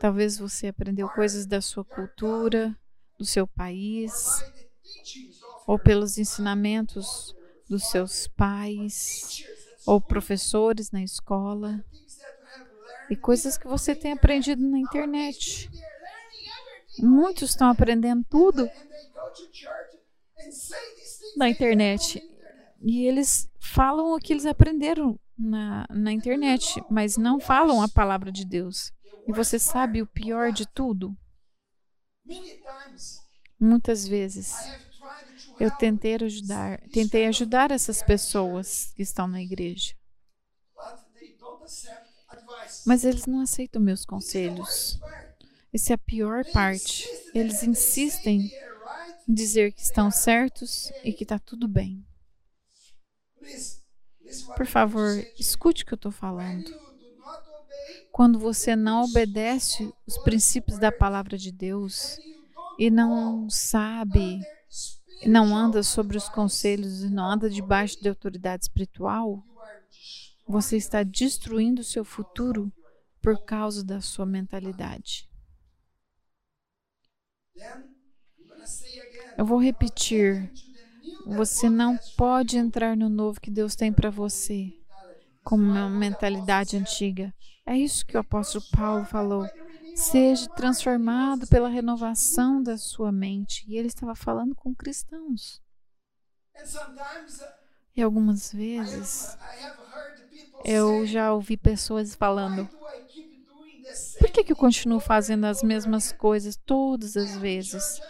Talvez 0.00 0.38
você 0.38 0.68
aprendeu 0.68 1.10
coisas 1.10 1.44
da 1.44 1.60
sua 1.60 1.84
cultura, 1.84 2.74
do 3.18 3.26
seu 3.26 3.46
país, 3.46 4.42
ou 5.66 5.78
pelos 5.78 6.16
ensinamentos 6.16 7.36
dos 7.68 7.90
seus 7.90 8.26
pais, 8.28 9.44
ou 9.86 10.00
professores 10.00 10.90
na 10.90 11.02
escola, 11.02 11.84
e 13.10 13.16
coisas 13.16 13.58
que 13.58 13.68
você 13.68 13.94
tem 13.94 14.12
aprendido 14.12 14.66
na 14.66 14.78
internet. 14.78 15.70
Muitos 16.98 17.50
estão 17.50 17.68
aprendendo 17.68 18.24
tudo 18.30 18.70
na 21.36 21.50
internet 21.50 22.22
e 22.80 23.06
eles 23.06 23.50
falam 23.58 24.14
o 24.14 24.18
que 24.18 24.32
eles 24.32 24.46
aprenderam 24.46 25.18
na, 25.36 25.86
na 25.90 26.12
internet, 26.12 26.82
mas 26.90 27.16
não 27.16 27.40
falam 27.40 27.82
a 27.82 27.88
palavra 27.88 28.30
de 28.30 28.44
Deus. 28.44 28.92
E 29.26 29.32
você 29.32 29.58
sabe 29.58 30.00
o 30.00 30.06
pior 30.06 30.52
de 30.52 30.66
tudo? 30.66 31.16
Muitas 33.60 34.06
vezes 34.06 34.54
eu 35.58 35.70
tentei 35.76 36.14
ajudar, 36.14 36.80
tentei 36.92 37.26
ajudar 37.26 37.70
essas 37.70 38.02
pessoas 38.02 38.92
que 38.94 39.02
estão 39.02 39.26
na 39.26 39.42
igreja. 39.42 39.94
Mas 42.86 43.04
eles 43.04 43.26
não 43.26 43.40
aceitam 43.40 43.82
meus 43.82 44.04
conselhos. 44.04 44.98
Essa 45.72 45.92
é 45.92 45.94
a 45.94 45.98
pior 45.98 46.44
parte. 46.52 47.06
Eles 47.34 47.62
insistem 47.62 48.50
em 49.28 49.34
dizer 49.34 49.72
que 49.72 49.82
estão 49.82 50.10
certos 50.10 50.90
e 51.04 51.12
que 51.12 51.24
está 51.24 51.38
tudo 51.38 51.68
bem. 51.68 52.07
Por 54.56 54.66
favor, 54.66 55.24
escute 55.38 55.82
o 55.82 55.86
que 55.86 55.94
eu 55.94 55.96
estou 55.96 56.12
falando. 56.12 56.70
Quando 58.12 58.38
você 58.38 58.74
não 58.74 59.04
obedece 59.04 59.92
os 60.06 60.18
princípios 60.18 60.78
da 60.78 60.90
palavra 60.90 61.38
de 61.38 61.52
Deus 61.52 62.18
e 62.78 62.90
não 62.90 63.48
sabe, 63.48 64.40
não 65.26 65.56
anda 65.56 65.82
sobre 65.82 66.16
os 66.16 66.28
conselhos 66.28 67.02
e 67.02 67.08
não 67.08 67.24
anda 67.24 67.48
debaixo 67.48 68.00
de 68.00 68.08
autoridade 68.08 68.64
espiritual, 68.64 69.44
você 70.46 70.76
está 70.76 71.02
destruindo 71.02 71.80
o 71.80 71.84
seu 71.84 72.04
futuro 72.04 72.72
por 73.20 73.44
causa 73.44 73.84
da 73.84 74.00
sua 74.00 74.26
mentalidade. 74.26 75.28
Eu 79.36 79.44
vou 79.44 79.58
repetir 79.58 80.50
você 81.28 81.68
não 81.68 81.98
pode 82.16 82.56
entrar 82.56 82.96
no 82.96 83.08
novo 83.08 83.40
que 83.40 83.50
Deus 83.50 83.76
tem 83.76 83.92
para 83.92 84.10
você 84.10 84.72
com 85.44 85.56
uma 85.56 85.88
mentalidade 85.88 86.76
antiga. 86.76 87.34
É 87.66 87.76
isso 87.76 88.06
que 88.06 88.16
o 88.16 88.20
apóstolo 88.20 88.64
Paulo 88.74 89.04
falou. 89.04 89.46
Seja 89.94 90.48
transformado 90.50 91.46
pela 91.46 91.68
renovação 91.68 92.62
da 92.62 92.78
sua 92.78 93.12
mente. 93.12 93.64
E 93.68 93.76
ele 93.76 93.88
estava 93.88 94.14
falando 94.14 94.54
com 94.54 94.74
cristãos. 94.74 95.60
E 97.94 98.02
algumas 98.02 98.52
vezes 98.52 99.36
eu 100.64 101.06
já 101.06 101.32
ouvi 101.32 101.56
pessoas 101.56 102.14
falando: 102.14 102.68
por 104.18 104.30
que, 104.30 104.44
que 104.44 104.52
eu 104.52 104.56
continuo 104.56 105.00
fazendo 105.00 105.44
as 105.44 105.62
mesmas 105.62 106.12
coisas 106.12 106.56
todas 106.56 107.16
as 107.16 107.36
vezes? 107.36 108.00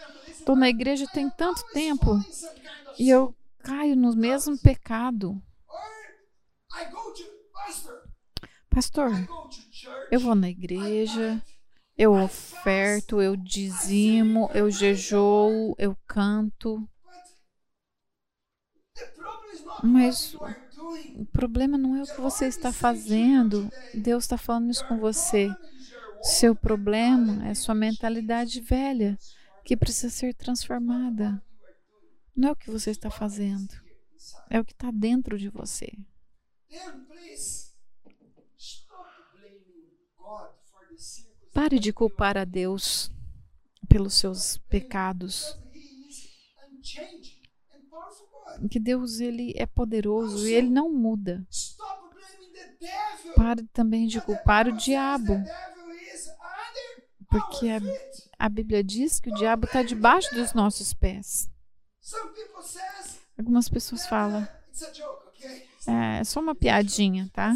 Estou 0.49 0.57
na 0.57 0.67
igreja 0.67 1.05
tem 1.13 1.29
tanto 1.29 1.63
tempo 1.73 2.19
e 2.97 3.07
eu 3.07 3.35
caio 3.59 3.95
no 3.95 4.15
mesmo 4.15 4.57
pecado. 4.57 5.39
Pastor, 8.67 9.11
eu 10.09 10.19
vou 10.19 10.33
na 10.33 10.49
igreja, 10.49 11.39
eu 11.95 12.15
oferto, 12.15 13.21
eu 13.21 13.35
dizimo, 13.35 14.49
eu 14.55 14.71
jejoo, 14.71 15.75
eu 15.77 15.95
canto. 16.07 16.83
Mas 19.83 20.33
o 20.33 21.25
problema 21.31 21.77
não 21.77 21.95
é 21.95 22.01
o 22.01 22.07
que 22.07 22.19
você 22.19 22.47
está 22.47 22.73
fazendo. 22.73 23.69
Deus 23.93 24.23
está 24.23 24.35
falando 24.35 24.71
isso 24.71 24.87
com 24.87 24.97
você. 24.97 25.47
Seu 26.23 26.55
problema 26.55 27.47
é 27.47 27.53
sua 27.53 27.75
mentalidade 27.75 28.59
velha 28.61 29.15
que 29.63 29.77
precisa 29.77 30.09
ser 30.09 30.33
transformada. 30.33 31.43
Não 32.35 32.49
é 32.49 32.51
o 32.51 32.55
que 32.55 32.71
você 32.71 32.91
está 32.91 33.09
fazendo, 33.09 33.73
é 34.49 34.59
o 34.59 34.65
que 34.65 34.71
está 34.71 34.91
dentro 34.91 35.37
de 35.37 35.49
você. 35.49 35.91
Pare 41.53 41.79
de 41.79 41.91
culpar 41.91 42.37
a 42.37 42.45
Deus 42.45 43.11
pelos 43.87 44.13
seus 44.13 44.57
pecados. 44.69 45.59
Que 48.69 48.79
Deus 48.79 49.19
ele 49.19 49.53
é 49.57 49.65
poderoso 49.65 50.47
e 50.47 50.53
ele 50.53 50.69
não 50.69 50.91
muda. 50.91 51.45
Pare 53.35 53.63
também 53.73 54.07
de 54.07 54.21
culpar 54.21 54.67
o 54.67 54.77
diabo. 54.77 55.33
Porque 57.29 57.69
a, 57.69 57.79
a 58.39 58.47
Bíblia 58.47 58.81
diz 58.81 59.19
que 59.19 59.29
o 59.29 59.33
diabo 59.33 59.65
está 59.65 59.83
debaixo 59.83 60.33
dos 60.33 60.53
nossos 60.53 60.93
pés. 60.93 61.49
Algumas 63.37 63.67
pessoas 63.67 64.07
falam. 64.07 64.47
É, 65.85 66.19
é 66.19 66.23
só 66.23 66.39
uma 66.39 66.55
piadinha, 66.55 67.29
tá? 67.33 67.55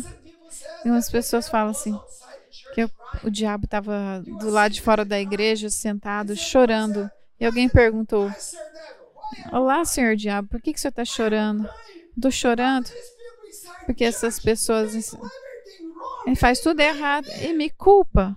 Algumas 0.80 1.10
pessoas 1.10 1.48
falam 1.48 1.72
assim 1.72 1.98
que 2.74 2.90
o 3.24 3.30
diabo 3.30 3.66
estava 3.66 4.22
do 4.26 4.50
lado 4.50 4.74
de 4.74 4.82
fora 4.82 5.06
da 5.06 5.20
igreja, 5.20 5.70
sentado, 5.70 6.36
chorando. 6.36 7.10
E 7.40 7.46
alguém 7.46 7.70
perguntou: 7.70 8.30
Olá, 9.52 9.86
senhor 9.86 10.16
diabo, 10.16 10.50
por 10.50 10.62
que, 10.62 10.74
que 10.74 10.80
o 10.80 10.82
senhor 10.82 10.90
está 10.90 11.06
chorando? 11.06 11.70
Estou 12.16 12.32
chorando 12.32 12.92
porque 13.86 14.04
essas 14.04 14.40
pessoas 14.40 15.16
ele 16.26 16.36
faz 16.36 16.60
tudo 16.60 16.80
errado 16.80 17.28
e 17.42 17.54
me 17.54 17.70
culpa. 17.70 18.36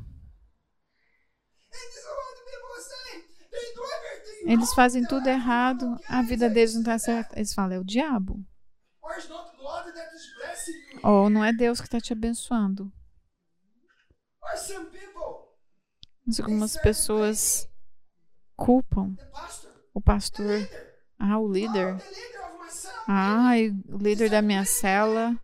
Eles 4.46 4.72
fazem 4.74 5.04
tudo 5.04 5.28
errado, 5.28 5.98
a 6.08 6.22
vida 6.22 6.48
deles 6.48 6.74
não 6.74 6.80
está 6.80 6.96
certa. 6.98 7.36
Eles 7.36 7.52
falam, 7.52 7.76
é 7.76 7.78
o 7.80 7.84
diabo. 7.84 8.44
Ou 11.02 11.28
não 11.28 11.44
é 11.44 11.52
Deus 11.52 11.80
que 11.80 11.86
está 11.86 12.00
te 12.00 12.12
abençoando. 12.12 12.92
Mas 16.24 16.40
algumas 16.40 16.76
pessoas 16.76 17.68
culpam 18.56 19.16
o 19.92 20.00
pastor, 20.00 20.68
ah, 21.18 21.38
o 21.38 21.50
líder, 21.50 21.96
ah, 23.08 23.50
o 23.88 23.98
líder 23.98 24.30
da 24.30 24.42
minha 24.42 24.64
cela, 24.64 25.36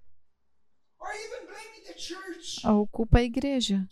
ou 2.64 2.86
culpa 2.86 3.18
a 3.18 3.22
igreja. 3.22 3.84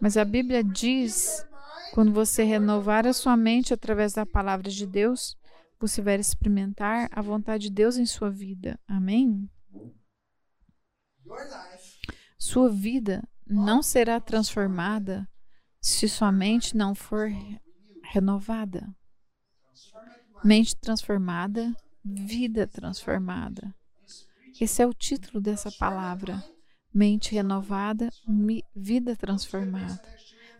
Mas 0.00 0.16
a 0.18 0.24
Bíblia 0.24 0.62
diz 0.62 1.46
quando 1.94 2.12
você 2.12 2.42
renovar 2.42 3.06
a 3.06 3.12
sua 3.12 3.36
mente 3.36 3.72
através 3.72 4.14
da 4.14 4.26
palavra 4.26 4.68
de 4.68 4.84
Deus, 4.84 5.38
você 5.78 6.02
vai 6.02 6.16
experimentar 6.16 7.08
a 7.12 7.22
vontade 7.22 7.68
de 7.68 7.70
Deus 7.70 7.96
em 7.96 8.04
sua 8.04 8.28
vida. 8.28 8.80
Amém? 8.84 9.48
Sua 12.36 12.68
vida 12.68 13.22
não 13.46 13.80
será 13.80 14.18
transformada 14.18 15.24
se 15.80 16.08
sua 16.08 16.32
mente 16.32 16.76
não 16.76 16.96
for 16.96 17.30
renovada. 18.02 18.92
Mente 20.42 20.74
transformada, 20.74 21.76
vida 22.04 22.66
transformada. 22.66 23.72
Esse 24.60 24.82
é 24.82 24.86
o 24.86 24.92
título 24.92 25.40
dessa 25.40 25.70
palavra. 25.70 26.42
Mente 26.92 27.32
renovada, 27.36 28.10
vida 28.74 29.14
transformada. 29.14 30.02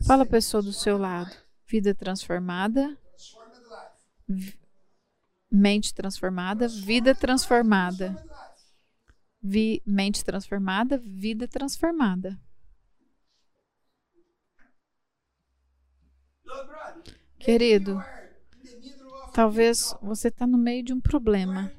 Fala 0.07 0.25
a 0.25 0.27
pessoa 0.27 0.63
do 0.63 0.73
seu 0.73 0.99
lado. 0.99 1.35
Vida 1.67 1.95
transformada. 1.95 2.99
Mente 5.51 5.95
transformada, 5.95 6.69
vida 6.69 7.15
transformada. 7.15 8.15
Vi, 9.43 9.83
mente 9.87 10.23
transformada, 10.23 10.99
vida 10.99 11.49
transformada. 11.49 12.39
Querido, 17.39 18.03
talvez 19.33 19.95
você 20.03 20.29
está 20.29 20.47
no 20.47 20.59
meio 20.59 20.83
de 20.83 20.93
um 20.93 21.01
problema. 21.01 21.73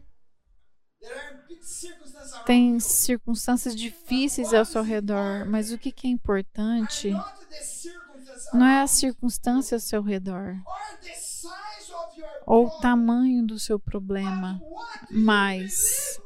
Tem 2.46 2.80
circunstâncias 2.80 3.76
difíceis 3.76 4.52
ao 4.52 4.66
seu 4.66 4.82
redor, 4.82 5.46
mas 5.48 5.72
o 5.72 5.78
que, 5.78 5.92
que 5.92 6.08
é 6.08 6.10
importante 6.10 7.12
não 8.54 8.66
é 8.66 8.82
a 8.82 8.88
circunstância 8.88 9.76
ao 9.76 9.80
seu 9.80 10.02
redor 10.02 10.56
ou 12.46 12.68
o 12.68 12.80
tamanho 12.80 13.46
do 13.46 13.58
seu 13.58 13.80
problema, 13.80 14.62
mas 15.10 16.20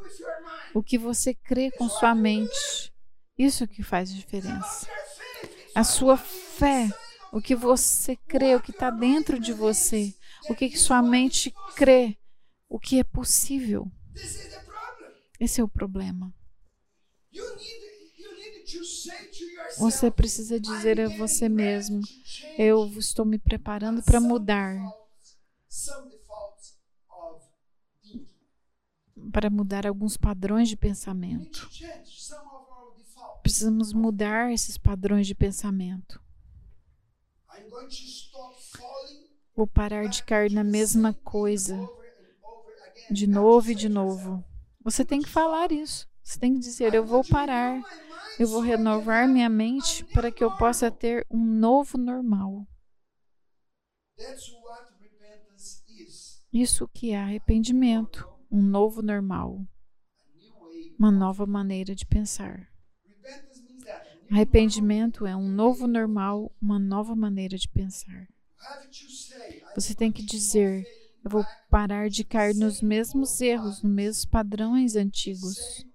O 0.74 0.84
que 0.84 0.98
você 0.98 1.34
crê 1.34 1.72
com 1.72 1.90
sua 1.90 2.14
mente. 2.14 2.94
Isso 3.38 3.68
que 3.68 3.82
faz 3.82 4.14
diferença. 4.14 4.88
A 5.74 5.84
sua 5.84 6.18
fé, 6.18 6.90
o 7.32 7.42
que 7.42 7.56
você 7.56 8.16
crê, 8.16 8.56
o 8.56 8.62
que 8.62 8.72
está 8.72 8.90
dentro 8.90 9.40
de 9.40 9.54
você, 9.54 10.14
o 10.50 10.56
que, 10.56 10.70
que 10.70 10.78
sua 10.78 11.02
mente 11.02 11.54
crê, 11.76 12.18
o 12.68 12.80
que 12.80 13.00
é 13.00 13.04
possível. 13.04 13.90
Esse 15.40 15.62
é 15.62 15.64
o 15.64 15.70
problema. 15.70 16.34
Você 19.78 20.10
precisa 20.10 20.60
dizer 20.60 21.00
a 21.00 21.10
você 21.10 21.48
mesmo: 21.48 22.02
Eu 22.58 22.86
estou 22.98 23.26
me 23.26 23.38
preparando 23.38 24.02
para 24.02 24.20
mudar. 24.20 24.78
Para 29.32 29.50
mudar 29.50 29.86
alguns 29.86 30.18
padrões 30.18 30.70
de 30.70 30.76
pensamento. 30.76 31.70
Precisamos 33.42 33.94
mudar 33.94 34.52
esses 34.52 34.78
padrões 34.78 35.28
de 35.28 35.36
pensamento. 35.36 36.22
Vou 39.56 39.68
parar 39.68 40.08
de 40.08 40.24
cair 40.24 40.52
na 40.52 40.64
mesma 40.64 41.14
coisa 41.14 41.78
de 43.12 43.28
novo 43.28 43.72
e 43.72 43.76
de 43.76 43.90
novo. 43.90 44.44
Você 44.84 45.04
tem 45.04 45.22
que 45.22 45.30
falar 45.30 45.72
isso. 45.72 46.09
Você 46.30 46.40
tem 46.40 46.54
que 46.54 46.60
dizer: 46.60 46.94
Eu 46.94 47.04
vou 47.04 47.24
parar. 47.24 47.82
Eu 48.38 48.48
vou 48.48 48.62
renovar 48.62 49.28
minha 49.28 49.50
mente 49.50 50.06
para 50.14 50.32
que 50.32 50.44
eu 50.44 50.56
possa 50.58 50.92
ter 50.92 51.26
um 51.30 51.44
novo 51.44 51.98
normal. 51.98 52.68
Isso 56.54 56.88
que 56.88 57.12
é 57.12 57.18
arrependimento, 57.18 58.30
um 58.50 58.62
novo 58.62 59.02
normal, 59.02 59.66
uma 61.00 61.12
nova 61.12 61.48
maneira 61.48 61.96
de 61.96 62.06
pensar. 62.06 62.70
Arrependimento 64.32 65.26
é 65.26 65.36
um 65.36 65.50
novo 65.50 65.88
normal, 65.88 66.56
uma 66.62 66.78
nova 66.78 67.16
maneira 67.16 67.58
de 67.58 67.68
pensar. 67.68 68.28
Você 69.74 69.96
tem 69.96 70.12
que 70.12 70.24
dizer: 70.24 70.86
eu 71.26 71.32
vou 71.32 71.44
parar 71.72 72.08
de 72.08 72.24
cair 72.24 72.54
nos 72.54 72.84
mesmos 72.84 73.42
erros, 73.42 73.82
nos 73.82 73.92
mesmos 73.92 74.26
padrões 74.26 74.96
antigos. 74.96 75.89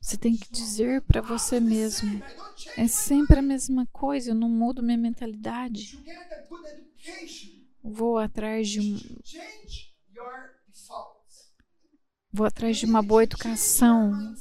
Você 0.00 0.16
tem 0.16 0.36
que 0.36 0.50
dizer 0.50 1.02
para 1.02 1.20
você 1.20 1.60
mesmo: 1.60 2.22
é 2.76 2.86
sempre 2.88 3.40
a 3.40 3.42
mesma 3.42 3.86
coisa, 3.92 4.30
eu 4.30 4.34
não 4.34 4.48
mudo 4.48 4.82
minha 4.82 4.96
mentalidade. 4.96 5.98
Vou 7.82 8.18
atrás 8.18 8.68
de 8.68 8.80
um. 8.80 8.98
Vou 12.32 12.46
atrás 12.46 12.76
de 12.76 12.86
uma 12.86 13.02
boa 13.02 13.22
educação. 13.22 14.34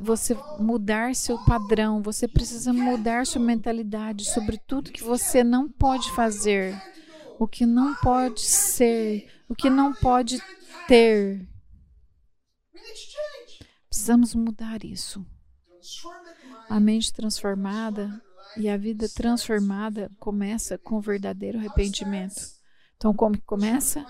Você 0.00 0.34
mudar 0.58 1.14
seu 1.14 1.42
padrão, 1.44 2.02
você 2.02 2.28
precisa 2.28 2.72
mudar 2.72 3.26
sua 3.26 3.42
mentalidade 3.42 4.24
sobre 4.24 4.58
tudo 4.58 4.92
que 4.92 5.02
você 5.02 5.42
não 5.42 5.68
pode 5.68 6.10
fazer, 6.12 6.80
o 7.38 7.48
que 7.48 7.66
não 7.66 7.94
pode 7.96 8.40
ser, 8.40 9.28
o 9.48 9.54
que 9.54 9.68
não 9.68 9.92
pode 9.92 10.40
ter. 10.86 11.46
Precisamos 14.02 14.34
mudar 14.34 14.84
isso. 14.84 15.24
A 16.68 16.80
mente 16.80 17.12
transformada 17.12 18.20
e 18.56 18.68
a 18.68 18.76
vida 18.76 19.08
transformada 19.08 20.10
começa 20.18 20.76
com 20.76 20.96
o 20.96 21.00
verdadeiro 21.00 21.56
arrependimento. 21.56 22.42
Então, 22.96 23.14
como 23.14 23.36
que 23.38 23.44
começa? 23.44 24.04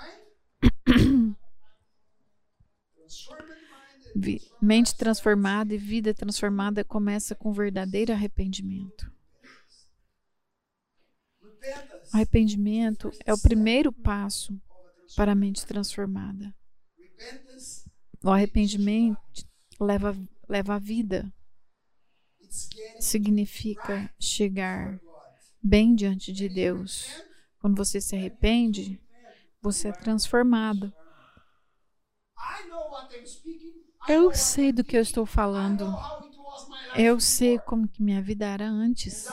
Mente 4.62 4.96
transformada 4.96 5.74
e 5.74 5.76
vida 5.76 6.14
transformada 6.14 6.82
começa 6.82 7.34
com 7.34 7.52
verdadeiro 7.52 8.14
arrependimento. 8.14 9.12
Arrependimento 12.14 13.10
é 13.26 13.34
o 13.34 13.38
primeiro 13.38 13.92
passo 13.92 14.58
para 15.14 15.32
a 15.32 15.34
mente 15.34 15.66
transformada. 15.66 16.54
O 18.24 18.30
arrependimento 18.30 19.51
leva, 19.80 20.16
leva 20.48 20.74
a 20.74 20.78
vida. 20.78 21.32
Significa 22.98 24.12
chegar 24.18 25.00
bem 25.62 25.94
diante 25.94 26.32
de 26.32 26.48
Deus. 26.48 27.08
Quando 27.58 27.76
você 27.76 28.00
se 28.00 28.16
arrepende, 28.16 29.00
você 29.60 29.88
é 29.88 29.92
transformado. 29.92 30.92
Eu 34.08 34.34
sei 34.34 34.72
do 34.72 34.82
que 34.82 34.96
eu 34.96 35.00
estou 35.00 35.24
falando. 35.24 35.86
Eu 36.96 37.20
sei 37.20 37.58
como 37.58 37.88
que 37.88 38.02
minha 38.02 38.20
vida 38.20 38.46
era 38.46 38.68
antes. 38.68 39.28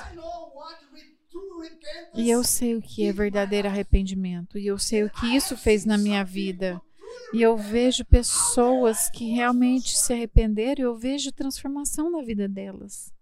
E 2.14 2.30
eu 2.30 2.44
sei 2.44 2.76
o 2.76 2.82
que 2.82 3.06
é 3.06 3.12
verdadeiro 3.12 3.68
arrependimento. 3.68 4.58
E 4.58 4.68
eu 4.68 4.78
sei 4.78 5.04
o 5.04 5.10
que 5.10 5.36
isso 5.36 5.58
fez 5.58 5.86
na 5.86 5.98
minha 5.98 6.24
vida. 6.24 6.82
E 7.34 7.42
eu 7.42 7.56
vejo 7.58 8.04
pessoas 8.06 9.10
que 9.10 9.32
realmente 9.32 9.98
se 9.98 10.14
arrependeram 10.14 10.82
e 10.82 10.86
eu 10.86 10.96
vejo 10.96 11.32
transformação 11.32 12.10
na 12.10 12.22
vida 12.22 12.48
delas. 12.48 13.14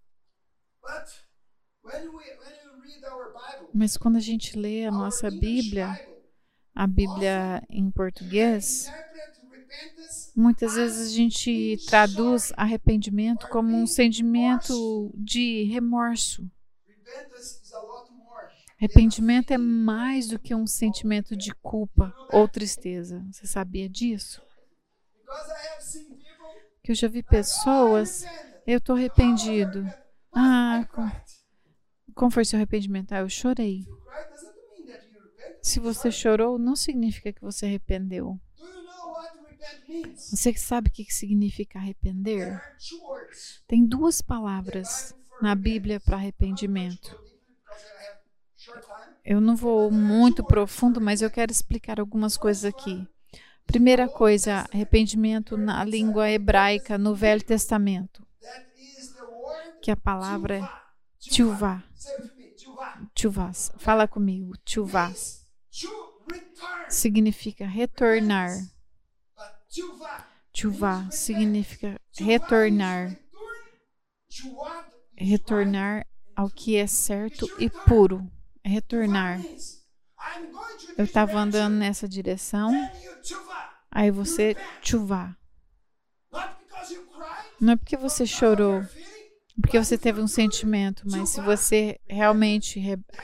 Mas 3.72 3.96
quando 3.96 4.16
a 4.16 4.20
gente 4.20 4.58
lê 4.58 4.86
a 4.86 4.90
nossa 4.90 5.30
Bíblia, 5.30 5.98
a 6.74 6.86
Bíblia 6.86 7.62
em 7.68 7.90
português, 7.90 8.88
Muitas 10.34 10.74
vezes 10.74 11.12
a 11.12 11.14
gente 11.14 11.76
traduz 11.86 12.52
arrependimento 12.56 13.48
como 13.48 13.76
um 13.76 13.86
sentimento 13.86 15.12
de 15.16 15.64
remorso. 15.64 16.48
Arrependimento 18.78 19.50
é 19.50 19.58
mais 19.58 20.28
do 20.28 20.38
que 20.38 20.54
um 20.54 20.66
sentimento 20.66 21.36
de 21.36 21.52
culpa 21.54 22.14
ou 22.30 22.46
tristeza. 22.46 23.26
Você 23.32 23.44
sabia 23.44 23.88
disso? 23.88 24.40
Que 26.82 26.92
eu 26.92 26.94
já 26.94 27.08
vi 27.08 27.22
pessoas, 27.22 28.24
eu 28.64 28.78
estou 28.78 28.94
arrependido. 28.94 29.84
Ah, 30.32 30.86
como, 30.92 31.12
como 32.14 32.30
foi 32.30 32.44
seu 32.44 32.56
arrependimento? 32.56 33.12
Ah, 33.12 33.18
eu 33.18 33.28
chorei. 33.28 33.84
Se 35.60 35.80
você 35.80 36.10
chorou, 36.12 36.56
não 36.56 36.76
significa 36.76 37.32
que 37.32 37.42
você 37.42 37.66
arrependeu. 37.66 38.40
Você 40.14 40.54
sabe 40.54 40.88
o 40.88 40.92
que 40.92 41.12
significa 41.12 41.80
arrepender? 41.80 42.62
Tem 43.66 43.84
duas 43.84 44.22
palavras 44.22 45.12
na 45.42 45.56
Bíblia 45.56 45.98
para 45.98 46.16
arrependimento. 46.16 47.27
Eu 49.30 49.42
não 49.42 49.54
vou 49.54 49.90
muito 49.90 50.42
profundo, 50.42 51.02
mas 51.02 51.20
eu 51.20 51.30
quero 51.30 51.52
explicar 51.52 52.00
algumas 52.00 52.38
coisas 52.38 52.64
aqui. 52.64 53.06
Primeira 53.66 54.08
coisa, 54.08 54.66
arrependimento 54.72 55.54
na 55.54 55.84
língua 55.84 56.30
hebraica 56.30 56.96
no 56.96 57.14
Velho 57.14 57.44
Testamento, 57.44 58.26
que 59.82 59.90
a 59.90 59.96
palavra 59.96 60.56
é 60.56 60.68
tchuvá. 61.20 61.84
Tchuvá. 63.14 63.52
Fala 63.76 64.08
comigo, 64.08 64.54
tchuvá. 64.64 65.12
Significa 66.88 67.66
retornar 67.66 68.48
Chuvá 70.54 71.10
significa 71.10 72.00
retornar. 72.18 73.14
Retornar 75.14 76.06
ao 76.34 76.48
que 76.48 76.76
é 76.76 76.86
certo 76.86 77.46
e 77.58 77.68
puro. 77.68 78.26
Retornar. 78.68 79.40
Eu 80.96 81.04
estava 81.04 81.38
andando 81.38 81.74
nessa 81.74 82.06
direção. 82.06 82.70
Aí 83.90 84.10
você 84.10 84.54
chuvá. 84.82 85.34
Não 87.60 87.72
é 87.72 87.76
porque 87.76 87.96
você 87.96 88.26
chorou, 88.26 88.86
porque 89.60 89.78
você 89.78 89.96
teve 89.96 90.20
um 90.20 90.28
sentimento, 90.28 91.02
mas 91.10 91.30
se 91.30 91.40
você 91.40 91.98
realmente 92.06 92.80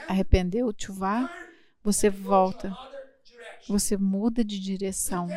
arrependeu, 0.07 0.73
chuvá, 0.77 1.31
você 1.83 2.09
volta. 2.09 2.75
Você 3.69 3.95
muda 3.97 4.43
de 4.43 4.59
direção. 4.59 5.27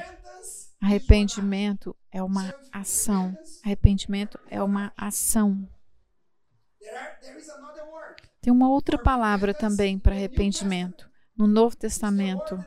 Arrependimento 0.81 1.94
é 2.11 2.23
uma 2.23 2.55
ação. 2.73 3.37
Arrependimento 3.64 4.38
é 4.49 4.62
uma 4.62 4.92
ação. 4.97 5.68
Tem 8.48 8.52
uma 8.54 8.70
outra 8.70 8.96
palavra 8.96 9.52
também 9.52 9.98
para 9.98 10.14
arrependimento 10.14 11.06
no 11.37 11.46
Novo 11.46 11.76
Testamento. 11.76 12.58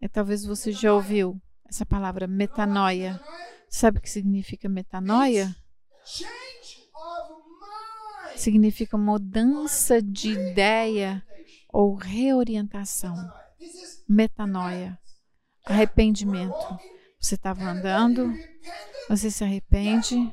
É, 0.00 0.06
talvez 0.06 0.44
você 0.44 0.70
já 0.70 0.94
ouviu 0.94 1.42
essa 1.68 1.84
palavra 1.84 2.28
metanoia. 2.28 3.20
Sabe 3.68 3.98
o 3.98 4.00
que 4.00 4.08
significa 4.08 4.68
metanoia? 4.68 5.52
Significa 8.36 8.96
mudança 8.96 10.00
de 10.00 10.30
ideia 10.30 11.20
ou 11.72 11.96
reorientação. 11.96 13.16
Metanoia. 14.08 14.96
arrependimento. 15.66 16.78
Você 17.20 17.34
estava 17.34 17.64
andando, 17.64 18.32
você 19.08 19.32
se 19.32 19.42
arrepende, 19.42 20.32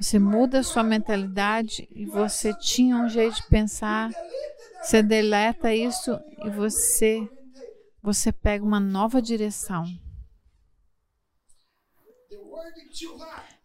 você 0.00 0.18
muda 0.18 0.60
a 0.60 0.62
sua 0.62 0.82
mentalidade 0.82 1.88
e 1.90 2.04
você 2.04 2.52
tinha 2.54 2.96
um 2.96 3.08
jeito 3.08 3.36
de 3.36 3.48
pensar, 3.48 4.10
você 4.82 5.02
deleta 5.02 5.74
isso 5.74 6.18
e 6.44 6.50
você 6.50 7.28
você 8.02 8.30
pega 8.30 8.64
uma 8.64 8.78
nova 8.78 9.20
direção. 9.20 9.84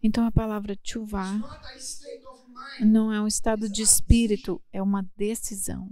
Então 0.01 0.25
a 0.25 0.31
palavra 0.31 0.75
chuvá 0.83 1.39
não 2.79 3.13
é 3.13 3.21
um 3.21 3.27
estado 3.27 3.69
de 3.69 3.83
espírito, 3.83 4.61
é 4.73 4.81
uma 4.81 5.07
decisão. 5.15 5.89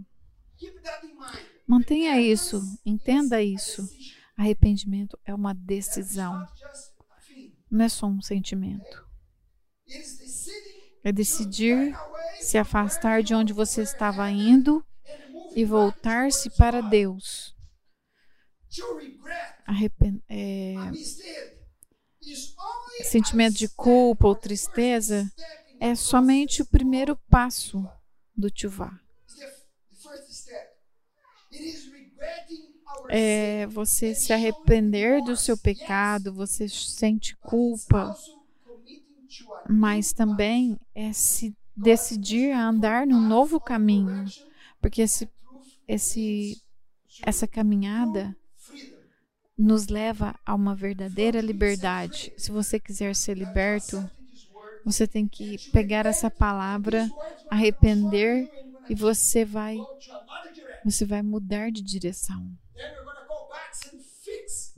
Mantenha 1.67 2.19
isso, 2.19 2.61
entenda 2.83 3.41
isso. 3.43 3.87
Arrependimento 4.35 5.19
é 5.25 5.33
uma 5.35 5.53
decisão, 5.53 6.47
não 7.69 7.85
é 7.85 7.89
só 7.89 8.07
um 8.07 8.21
sentimento. 8.21 9.07
É 11.03 11.11
decidir 11.11 11.95
se 12.39 12.57
afastar 12.57 13.23
de 13.23 13.33
onde 13.33 13.53
você 13.53 13.81
estava 13.81 14.29
indo 14.29 14.83
e 15.55 15.65
voltar-se 15.65 16.49
para 16.51 16.81
Deus. 16.81 17.55
Arrepend 19.65 20.21
é, 20.29 20.75
sentimento 23.03 23.55
de 23.55 23.67
culpa 23.69 24.27
ou 24.27 24.35
tristeza 24.35 25.31
é 25.79 25.95
somente 25.95 26.61
o 26.61 26.65
primeiro 26.65 27.15
passo 27.29 27.87
do 28.35 28.49
Tchuvá. 28.49 28.91
É 33.09 33.65
você 33.67 34.13
se 34.13 34.31
arrepender 34.31 35.23
do 35.23 35.35
seu 35.35 35.57
pecado, 35.57 36.33
você 36.33 36.67
sente 36.67 37.35
culpa, 37.37 38.15
mas 39.69 40.13
também 40.13 40.79
é 40.93 41.13
se 41.13 41.55
decidir 41.75 42.51
a 42.51 42.67
andar 42.67 43.07
num 43.07 43.21
novo 43.21 43.59
caminho, 43.59 44.25
porque 44.81 45.01
esse, 45.01 45.29
esse, 45.87 46.61
essa 47.23 47.47
caminhada 47.47 48.35
nos 49.57 49.87
leva 49.87 50.35
a 50.45 50.55
uma 50.55 50.73
verdadeira 50.73 51.41
liberdade. 51.41 52.31
Se 52.37 52.51
você 52.51 52.79
quiser 52.79 53.15
ser 53.15 53.37
liberto, 53.37 54.09
você 54.85 55.05
tem 55.05 55.27
que 55.27 55.57
pegar 55.71 56.05
essa 56.05 56.29
palavra, 56.29 57.09
arrepender 57.49 58.49
e 58.89 58.95
você 58.95 59.43
vai 59.43 59.77
você 60.83 61.05
vai 61.05 61.21
mudar 61.21 61.71
de 61.71 61.81
direção. 61.81 62.49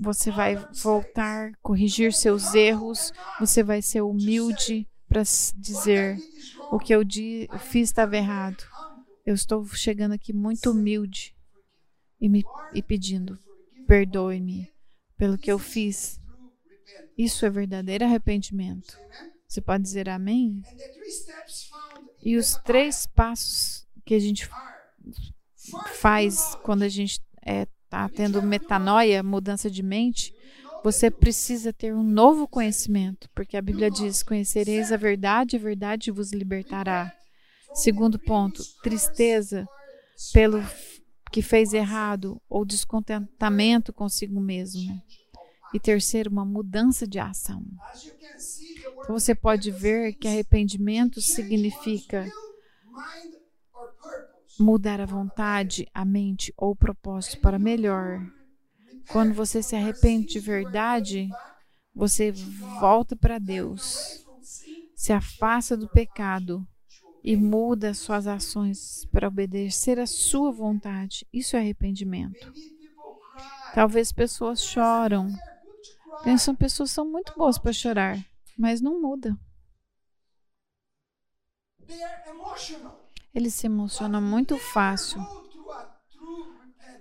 Você 0.01 0.31
vai 0.31 0.55
voltar, 0.81 1.51
corrigir 1.61 2.11
seus 2.11 2.55
erros, 2.55 3.13
você 3.39 3.61
vai 3.61 3.83
ser 3.83 4.01
humilde 4.01 4.89
para 5.07 5.21
dizer 5.55 6.17
o 6.71 6.79
que 6.79 6.91
eu, 6.91 7.03
di, 7.03 7.47
eu 7.51 7.59
fiz 7.59 7.89
estava 7.89 8.17
errado. 8.17 8.63
Eu 9.23 9.35
estou 9.35 9.63
chegando 9.67 10.13
aqui 10.13 10.33
muito 10.33 10.71
humilde 10.71 11.35
e, 12.19 12.27
me, 12.27 12.43
e 12.73 12.81
pedindo: 12.81 13.37
perdoe-me 13.87 14.67
pelo 15.17 15.37
que 15.37 15.51
eu 15.51 15.59
fiz. 15.59 16.19
Isso 17.15 17.45
é 17.45 17.49
verdadeiro 17.51 18.03
arrependimento. 18.03 18.97
Você 19.47 19.61
pode 19.61 19.83
dizer 19.83 20.09
amém? 20.09 20.63
E 22.23 22.37
os 22.37 22.55
três 22.63 23.05
passos 23.05 23.87
que 24.03 24.15
a 24.15 24.19
gente 24.19 24.49
faz 25.99 26.55
quando 26.63 26.81
a 26.81 26.89
gente 26.89 27.21
é, 27.45 27.67
tá 27.91 28.07
tendo 28.07 28.41
metanoia, 28.41 29.21
mudança 29.21 29.69
de 29.69 29.83
mente, 29.83 30.33
você 30.81 31.11
precisa 31.11 31.73
ter 31.73 31.93
um 31.93 32.01
novo 32.01 32.47
conhecimento, 32.47 33.29
porque 33.35 33.57
a 33.57 33.61
Bíblia 33.61 33.91
diz: 33.91 34.23
Conhecereis 34.23 34.93
a 34.93 34.97
verdade, 34.97 35.57
a 35.57 35.59
verdade 35.59 36.09
vos 36.09 36.31
libertará. 36.31 37.13
Segundo 37.73 38.17
ponto, 38.17 38.63
tristeza 38.81 39.67
pelo 40.33 40.63
que 41.31 41.41
fez 41.41 41.73
errado 41.73 42.41
ou 42.49 42.65
descontentamento 42.65 43.93
consigo 43.93 44.39
mesmo. 44.39 45.01
E 45.73 45.79
terceiro, 45.79 46.29
uma 46.29 46.45
mudança 46.45 47.05
de 47.05 47.19
ação. 47.19 47.63
Então 48.99 49.17
você 49.17 49.35
pode 49.35 49.69
ver 49.69 50.13
que 50.13 50.27
arrependimento 50.27 51.21
significa 51.21 52.29
mudar 54.59 54.99
a 55.01 55.05
vontade, 55.05 55.87
a 55.93 56.05
mente 56.05 56.53
ou 56.57 56.71
o 56.71 56.75
propósito 56.75 57.39
para 57.39 57.59
melhor. 57.59 58.21
Quando 59.09 59.33
você 59.33 59.61
se 59.61 59.75
arrepende 59.75 60.27
de 60.27 60.39
verdade, 60.39 61.29
você 61.93 62.31
volta 62.31 63.15
para 63.15 63.39
Deus, 63.39 64.25
se 64.95 65.11
afasta 65.11 65.75
do 65.75 65.87
pecado 65.87 66.65
e 67.23 67.35
muda 67.35 67.93
suas 67.93 68.27
ações 68.27 69.05
para 69.11 69.27
obedecer 69.27 69.99
a 69.99 70.07
sua 70.07 70.51
vontade. 70.51 71.27
Isso 71.31 71.55
é 71.55 71.59
arrependimento. 71.59 72.53
Talvez 73.73 74.11
pessoas 74.11 74.61
choram. 74.61 75.31
Pensam 76.23 76.55
pessoas 76.55 76.91
são 76.91 77.05
muito 77.05 77.33
boas 77.35 77.57
para 77.57 77.73
chorar, 77.73 78.17
mas 78.57 78.81
não 78.81 79.01
muda. 79.01 79.37
Eles 83.33 83.53
se 83.53 83.65
emocionam 83.65 84.21
muito 84.21 84.57
fácil, 84.57 85.25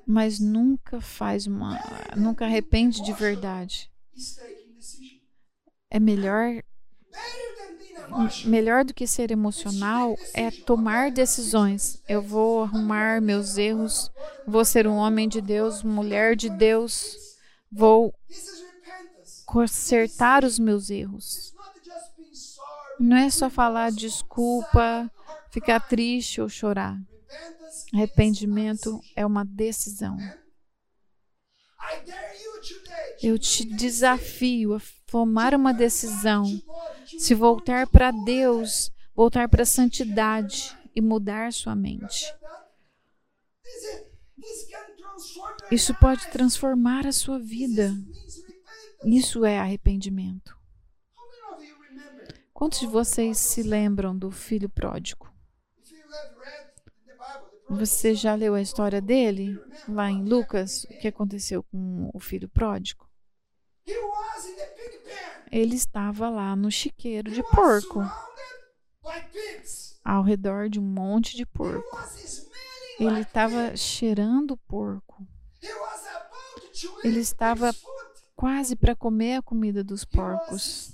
mas 0.07 0.39
nunca 0.39 1.01
faz 1.01 1.47
uma, 1.47 1.79
nunca 2.17 2.45
arrepende 2.45 3.03
de 3.03 3.13
verdade. 3.13 3.91
É 5.91 5.99
melhor 5.99 6.63
melhor 8.45 8.85
do 8.85 8.93
que 8.95 9.07
ser 9.07 9.31
emocional 9.31 10.17
é 10.35 10.51
tomar 10.51 11.11
decisões. 11.11 12.03
Eu 12.09 12.23
vou 12.23 12.63
arrumar 12.65 13.21
meus 13.21 13.57
erros, 13.57 14.11
vou 14.47 14.65
ser 14.65 14.87
um 14.87 14.97
homem 14.97 15.29
de 15.29 15.41
Deus, 15.41 15.83
mulher 15.83 16.35
de 16.35 16.49
Deus, 16.51 17.17
vou 17.71 18.15
consertar 19.47 20.45
os 20.45 20.59
meus 20.59 20.91
erros. 20.91 21.55
Não 22.99 23.17
é 23.17 23.31
só 23.31 23.49
falar 23.49 23.91
desculpa, 23.91 25.11
ficar 25.51 25.81
triste 25.81 26.41
ou 26.41 26.49
chorar. 26.49 26.99
Arrependimento 27.95 29.01
é 29.17 29.25
uma 29.25 29.45
decisão. 29.45 30.17
Eu 33.23 33.39
te 33.39 33.65
desafio 33.65 34.75
a 34.75 34.81
tomar 35.07 35.55
uma 35.55 35.73
decisão, 35.73 36.45
se 37.19 37.35
voltar 37.35 37.87
para 37.87 38.11
Deus, 38.11 38.91
voltar 39.15 39.49
para 39.49 39.63
a 39.63 39.67
santidade 39.67 40.77
e 40.95 41.01
mudar 41.01 41.53
sua 41.53 41.75
mente. 41.75 42.33
Isso 45.71 45.95
pode 45.95 46.29
transformar 46.29 47.07
a 47.07 47.13
sua 47.13 47.39
vida. 47.39 47.95
Isso 49.05 49.45
é 49.45 49.59
arrependimento. 49.59 50.57
Quantos 52.53 52.81
de 52.81 52.87
vocês 52.87 53.39
se 53.39 53.63
lembram 53.63 54.17
do 54.17 54.31
filho 54.31 54.69
pródigo? 54.69 55.30
Você 57.71 58.15
já 58.15 58.35
leu 58.35 58.55
a 58.55 58.61
história 58.61 59.01
dele 59.01 59.57
lá 59.89 60.11
em 60.11 60.25
Lucas? 60.25 60.83
O 60.85 60.99
que 60.99 61.07
aconteceu 61.07 61.63
com 61.63 62.11
o 62.13 62.19
filho 62.19 62.49
pródigo? 62.49 63.09
Ele 65.53 65.77
estava 65.77 66.29
lá 66.29 66.57
no 66.57 66.69
chiqueiro 66.69 67.31
de 67.31 67.43
porco, 67.45 68.01
ao 70.05 70.23
redor 70.23 70.69
de 70.69 70.81
um 70.81 70.83
monte 70.83 71.37
de 71.37 71.47
porco. 71.47 71.97
Ele 72.99 73.21
estava 73.21 73.77
cheirando 73.77 74.57
porco. 74.57 75.25
Ele 77.05 77.21
estava 77.21 77.73
quase 78.35 78.75
para 78.75 78.97
comer 78.97 79.37
a 79.37 79.43
comida 79.43 79.85
dos 79.85 80.05
porcos. 80.05 80.93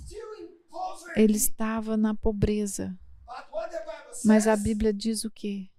Ele 1.15 1.37
estava 1.37 1.97
na 1.97 2.13
pobreza. 2.13 2.95
Mas 4.23 4.47
a 4.47 4.55
Bíblia 4.55 4.93
diz 4.93 5.23
o 5.23 5.31
quê? 5.31 5.69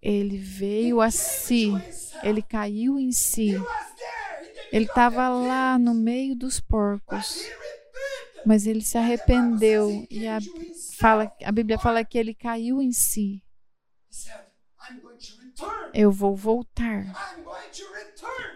Ele 0.00 0.38
veio 0.38 1.00
a 1.00 1.10
si, 1.10 1.70
ele 2.22 2.42
caiu 2.42 2.98
em 2.98 3.12
si. 3.12 3.54
Ele 4.72 4.84
estava 4.84 5.28
lá 5.28 5.78
no 5.78 5.94
meio 5.94 6.34
dos 6.34 6.60
porcos, 6.60 7.44
mas 8.44 8.66
ele 8.66 8.82
se 8.82 8.96
arrependeu. 8.96 10.06
e 10.10 10.26
a, 10.26 10.38
fala, 10.96 11.32
a 11.44 11.52
Bíblia 11.52 11.78
fala 11.78 12.04
que 12.04 12.18
ele 12.18 12.34
caiu 12.34 12.80
em 12.80 12.92
si. 12.92 13.42
Eu 15.92 16.12
vou 16.12 16.36
voltar. 16.36 17.04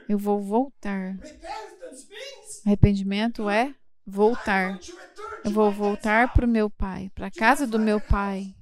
Eu 0.09 0.19
vou 0.19 0.41
voltar. 0.41 1.19
Arrependimento 2.67 3.49
é 3.49 3.75
voltar. 4.07 4.79
Eu 5.45 5.51
vou 5.51 5.71
voltar 5.73 6.33
para 6.33 6.45
o 6.45 6.49
meu 6.49 6.69
pai, 6.69 7.11
para 7.15 7.27
a 7.29 7.31
casa 7.31 7.67
do 7.67 7.79
meu 7.79 8.01
pai. 8.01 8.55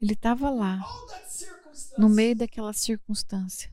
Ele 0.00 0.12
estava 0.12 0.50
lá. 0.50 0.78
no 1.98 2.08
meio 2.08 2.36
daquela 2.36 2.72
circunstância. 2.72 3.72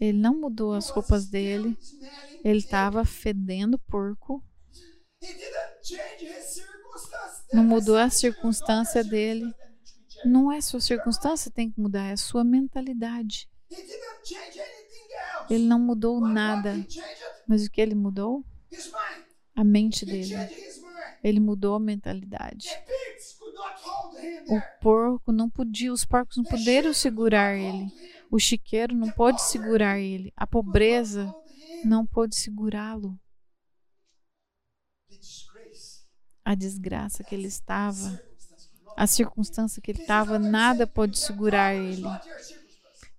Ele 0.00 0.18
não 0.18 0.34
mudou 0.34 0.74
as 0.74 0.88
roupas 0.88 1.26
dele. 1.26 1.76
Ele 2.44 2.58
estava 2.58 3.04
fedendo 3.04 3.78
porco. 3.78 4.44
Não 7.52 7.64
mudou 7.64 7.96
a 7.96 8.08
circunstância 8.10 9.02
dele. 9.02 9.52
Não 10.24 10.52
é 10.52 10.60
sua 10.60 10.80
circunstância 10.80 11.50
tem 11.50 11.70
que 11.70 11.80
mudar, 11.80 12.04
é 12.04 12.12
a 12.12 12.16
sua 12.16 12.44
mentalidade. 12.44 13.48
Ele 15.48 15.64
não 15.64 15.78
mudou 15.78 16.20
nada. 16.20 16.74
Mas 17.46 17.64
o 17.64 17.70
que 17.70 17.80
ele 17.80 17.94
mudou? 17.94 18.44
A 19.54 19.64
mente 19.64 20.04
dele. 20.04 20.34
Ele 21.22 21.40
mudou 21.40 21.74
a 21.74 21.80
mentalidade. 21.80 22.68
O 24.48 24.60
porco 24.80 25.32
não 25.32 25.48
podia, 25.48 25.92
os 25.92 26.04
porcos 26.04 26.36
não 26.36 26.44
puderam 26.44 26.92
segurar 26.92 27.56
ele. 27.56 27.92
O 28.30 28.38
chiqueiro 28.38 28.94
não 28.94 29.10
pôde 29.10 29.42
segurar 29.42 29.98
ele. 29.98 30.32
A 30.36 30.46
pobreza 30.46 31.34
não 31.84 32.06
pôde 32.06 32.36
segurá-lo. 32.36 33.18
A 36.44 36.54
desgraça 36.54 37.22
que 37.22 37.34
ele 37.34 37.48
estava, 37.48 38.20
a 38.96 39.06
circunstância 39.06 39.80
que 39.80 39.90
ele 39.90 40.00
estava, 40.00 40.38
nada 40.38 40.86
pôde 40.86 41.18
segurar 41.18 41.74
ele. 41.74 42.04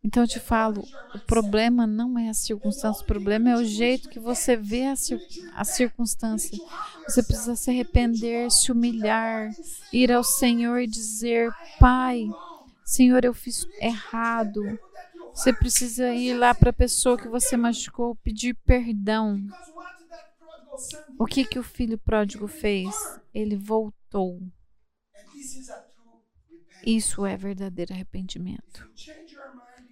Então 0.04 0.24
eu 0.24 0.28
te 0.28 0.40
falo, 0.40 0.84
o 1.14 1.20
problema 1.20 1.86
não 1.86 2.18
é 2.18 2.30
a 2.30 2.34
circunstância, 2.34 3.04
o 3.04 3.06
problema 3.06 3.52
é 3.52 3.56
o 3.56 3.64
jeito 3.64 4.10
que 4.10 4.20
você 4.20 4.58
vê 4.58 4.86
a, 4.88 4.96
cir 4.96 5.20
a 5.54 5.64
circunstância. 5.64 6.58
Você 7.08 7.22
precisa 7.22 7.56
se 7.56 7.70
arrepender, 7.70 8.50
se 8.50 8.72
humilhar, 8.72 9.52
ir 9.94 10.12
ao 10.12 10.24
Senhor 10.24 10.80
e 10.80 10.88
dizer: 10.88 11.52
Pai, 11.80 12.28
Senhor, 12.84 13.24
eu 13.24 13.34
fiz 13.34 13.68
errado. 13.80 14.64
Você 15.34 15.54
precisa 15.54 16.12
ir 16.14 16.34
lá 16.34 16.54
para 16.56 16.72
a 16.72 16.74
pessoa 16.74 17.18
que 17.18 17.28
você 17.28 17.56
machucou, 17.56 18.16
pedir 18.16 18.56
perdão. 18.66 19.40
O 21.18 21.26
que 21.26 21.46
que 21.46 21.60
o 21.60 21.64
filho 21.64 21.98
pródigo 21.98 22.48
fez? 22.48 22.96
Ele 23.34 23.56
voltou. 23.56 24.42
Isso 26.86 27.26
é 27.26 27.38
verdadeiro 27.38 27.94
arrependimento. 27.94 28.90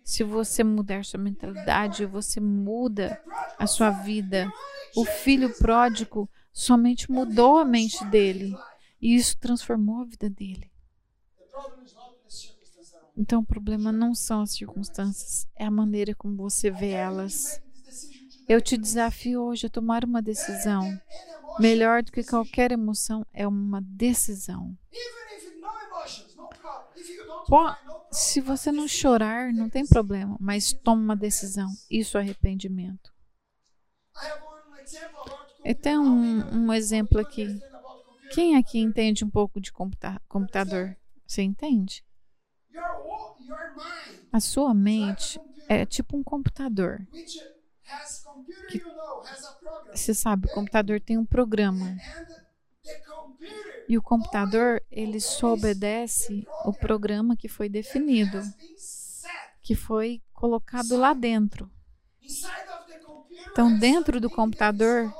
Se 0.10 0.24
você 0.24 0.64
mudar 0.64 1.06
sua 1.06 1.20
mentalidade, 1.20 2.04
você 2.04 2.40
muda 2.40 3.22
a 3.60 3.68
sua 3.68 3.92
vida. 3.92 4.52
O 4.96 5.06
filho 5.06 5.56
pródigo 5.60 6.28
somente 6.52 7.12
mudou 7.12 7.58
a 7.58 7.64
mente 7.64 8.04
dele 8.06 8.58
e 9.00 9.14
isso 9.16 9.38
transformou 9.38 10.02
a 10.02 10.06
vida 10.06 10.28
dele. 10.28 10.72
Então, 13.16 13.42
o 13.42 13.46
problema 13.46 13.92
não 13.92 14.16
são 14.16 14.42
as 14.42 14.54
circunstâncias, 14.54 15.48
é 15.56 15.66
a 15.66 15.72
maneira 15.72 16.16
como 16.16 16.36
você 16.38 16.72
vê 16.72 16.90
elas. 16.90 17.62
Eu 18.48 18.60
te 18.60 18.78
desafio 18.78 19.44
hoje 19.44 19.68
a 19.68 19.70
tomar 19.70 20.04
uma 20.04 20.24
decisão. 20.24 21.00
Melhor 21.60 22.02
do 22.02 22.12
que 22.12 22.24
qualquer 22.24 22.72
emoção 22.72 23.24
é 23.32 23.48
uma 23.48 23.80
decisão. 23.80 24.76
Se 28.12 28.42
você 28.42 28.72
não 28.72 28.88
chorar, 28.88 29.54
não 29.54 29.70
tem 29.70 29.86
problema, 29.86 30.36
mas 30.40 30.74
toma 30.74 31.02
uma 31.02 31.16
decisão. 31.16 31.70
Isso 31.90 32.18
é 32.18 32.22
arrependimento. 32.22 33.12
Eu 35.64 35.76
tenho 35.76 36.02
um, 36.02 36.66
um 36.66 36.74
exemplo 36.74 37.20
aqui. 37.20 37.60
Quem 38.32 38.56
aqui 38.56 38.80
entende 38.80 39.24
um 39.24 39.30
pouco 39.30 39.60
de 39.60 39.72
computa 39.72 40.22
computador? 40.28 40.96
Você 41.26 41.42
entende? 41.42 42.04
A 44.32 44.40
sua 44.40 44.74
mente 44.74 45.40
é 45.68 45.86
tipo 45.86 46.18
um 46.18 46.24
computador. 46.24 47.06
Que, 48.70 48.82
você 49.92 50.14
sabe, 50.14 50.48
o 50.48 50.52
computador 50.52 51.02
tem 51.02 51.18
um 51.18 51.26
programa. 51.26 51.98
E 53.88 53.98
o 53.98 54.02
computador, 54.02 54.82
ele 54.92 55.20
só 55.20 55.54
obedece 55.54 56.46
o 56.64 56.72
programa 56.72 57.36
que 57.36 57.48
foi 57.48 57.68
definido, 57.68 58.42
que 59.62 59.76
foi 59.76 60.22
colocado 60.32 60.96
lá 60.96 61.14
dentro. 61.14 61.72
Então, 63.52 63.78
dentro 63.78 64.22
do 64.22 64.30
computador 64.30 65.12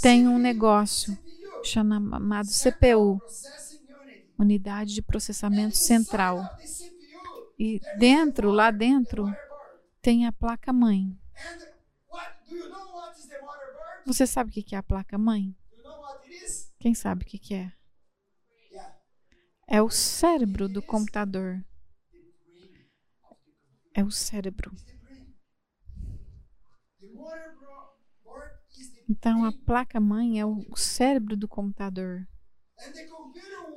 tem 0.00 0.26
um 0.26 0.38
negócio 0.38 1.16
chamado 1.62 2.48
CPU, 2.48 3.20
Unidade 4.38 4.94
de 4.94 5.02
Processamento 5.02 5.76
Central. 5.76 6.42
E 7.58 7.80
dentro, 7.98 8.50
lá 8.50 8.70
dentro, 8.70 9.26
tem 10.00 10.26
a 10.26 10.32
placa-mãe. 10.32 11.18
Você 14.04 14.26
sabe 14.26 14.50
o 14.50 14.52
que 14.52 14.74
é 14.74 14.78
a 14.78 14.82
placa-mãe? 14.82 15.54
Quem 16.78 16.94
sabe 16.94 17.24
o 17.24 17.26
que, 17.26 17.38
que 17.38 17.54
é? 17.54 17.72
É 19.68 19.82
o 19.82 19.90
cérebro 19.90 20.68
do 20.68 20.80
computador. 20.80 21.64
É 23.92 24.04
o 24.04 24.10
cérebro. 24.10 24.72
Então, 29.08 29.44
a 29.44 29.52
placa-mãe 29.52 30.38
é 30.38 30.46
o 30.46 30.76
cérebro 30.76 31.36
do 31.36 31.48
computador. 31.48 32.28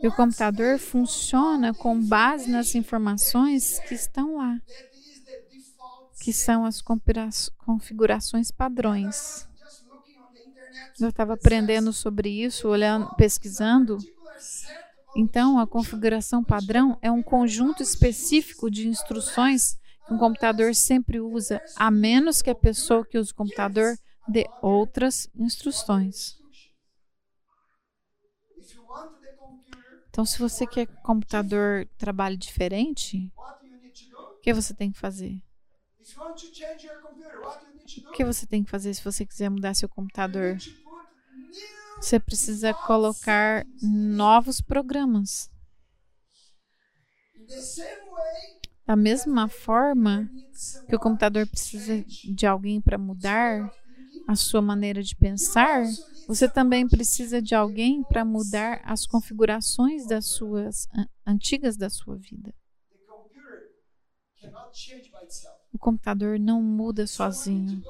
E 0.01 0.07
o 0.07 0.15
computador 0.15 0.77
funciona 0.77 1.73
com 1.73 1.99
base 1.99 2.49
nas 2.49 2.75
informações 2.75 3.79
que 3.79 3.95
estão 3.95 4.37
lá, 4.37 4.61
que 6.21 6.31
são 6.31 6.65
as 6.65 6.81
configurações 7.57 8.51
padrões. 8.51 9.48
Eu 10.99 11.09
estava 11.09 11.33
aprendendo 11.33 11.93
sobre 11.93 12.29
isso, 12.29 12.67
olhando, 12.67 13.09
pesquisando. 13.15 13.97
Então, 15.15 15.59
a 15.59 15.65
configuração 15.65 16.43
padrão 16.43 16.97
é 17.01 17.11
um 17.11 17.23
conjunto 17.23 17.81
específico 17.81 18.69
de 18.69 18.87
instruções 18.87 19.77
que 20.07 20.13
um 20.13 20.17
computador 20.17 20.75
sempre 20.75 21.19
usa, 21.19 21.61
a 21.75 21.89
menos 21.89 22.41
que 22.41 22.49
a 22.49 22.55
pessoa 22.55 23.05
que 23.05 23.17
usa 23.17 23.31
o 23.31 23.35
computador 23.35 23.97
dê 24.27 24.45
outras 24.61 25.29
instruções. 25.35 26.37
Então, 30.09 30.25
se 30.25 30.37
você 30.37 30.67
quer 30.67 30.85
que 30.85 30.93
o 30.93 31.01
computador 31.01 31.87
trabalhe 31.97 32.35
diferente, 32.35 33.31
o 34.37 34.41
que 34.41 34.53
você 34.53 34.73
tem 34.73 34.91
que 34.91 34.99
fazer? 34.99 35.41
O 37.97 38.11
que 38.11 38.25
você 38.25 38.45
tem 38.45 38.63
que 38.63 38.69
fazer 38.69 38.93
se 38.93 39.03
você 39.03 39.25
quiser 39.25 39.49
mudar 39.49 39.73
seu 39.73 39.89
computador? 39.89 40.57
Você 42.01 42.19
precisa 42.19 42.73
colocar 42.73 43.65
novos 43.81 44.61
programas. 44.61 45.49
Da 48.85 48.95
mesma 48.95 49.47
forma 49.47 50.29
que 50.87 50.95
o 50.95 50.99
computador 50.99 51.45
precisa 51.47 52.03
de 52.23 52.45
alguém 52.47 52.81
para 52.81 52.97
mudar 52.97 53.71
a 54.27 54.35
sua 54.35 54.61
maneira 54.61 55.03
de 55.03 55.15
pensar, 55.15 55.83
você 56.27 56.47
também 56.47 56.87
precisa 56.87 57.41
de 57.41 57.53
alguém 57.53 58.03
para 58.03 58.23
mudar 58.23 58.81
as 58.83 59.05
configurações 59.05 60.07
das 60.07 60.27
suas 60.27 60.87
antigas 61.25 61.75
da 61.77 61.89
sua 61.89 62.17
vida. 62.17 62.53
O 65.71 65.77
computador 65.77 66.39
não 66.39 66.61
muda 66.61 67.05
sozinho. 67.05 67.83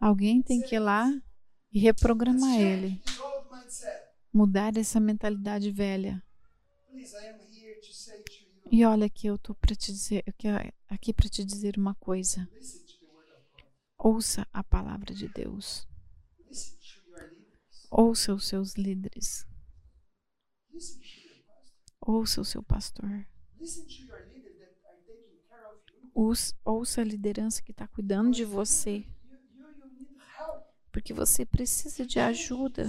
Alguém 0.00 0.42
tem 0.42 0.60
que 0.60 0.74
ir 0.74 0.80
lá 0.80 1.10
e 1.72 1.78
reprogramar 1.78 2.60
ele. 2.60 3.00
Mudar 4.32 4.76
essa 4.76 4.98
mentalidade 4.98 5.70
velha. 5.70 6.22
E 8.70 8.84
olha 8.84 9.06
aqui, 9.06 9.26
eu 9.28 9.36
estou 9.36 9.54
para 9.54 9.74
te 9.74 9.92
dizer, 9.92 10.24
aqui 10.88 11.12
para 11.12 11.28
te 11.28 11.44
dizer 11.44 11.78
uma 11.78 11.94
coisa. 11.94 12.48
Ouça 13.98 14.46
a 14.52 14.62
palavra 14.64 15.14
de 15.14 15.28
Deus. 15.28 15.86
Ouça 17.90 18.34
os 18.34 18.48
seus 18.48 18.74
líderes. 18.74 19.46
Ouça 22.00 22.40
o 22.40 22.44
seu 22.44 22.62
pastor. 22.62 23.26
Ouça 26.14 27.00
a 27.00 27.04
liderança 27.04 27.62
que 27.62 27.72
está 27.72 27.88
cuidando 27.88 28.30
de 28.30 28.44
você. 28.44 29.04
Porque 30.92 31.12
você 31.12 31.44
precisa 31.44 32.06
de 32.06 32.20
ajuda 32.20 32.88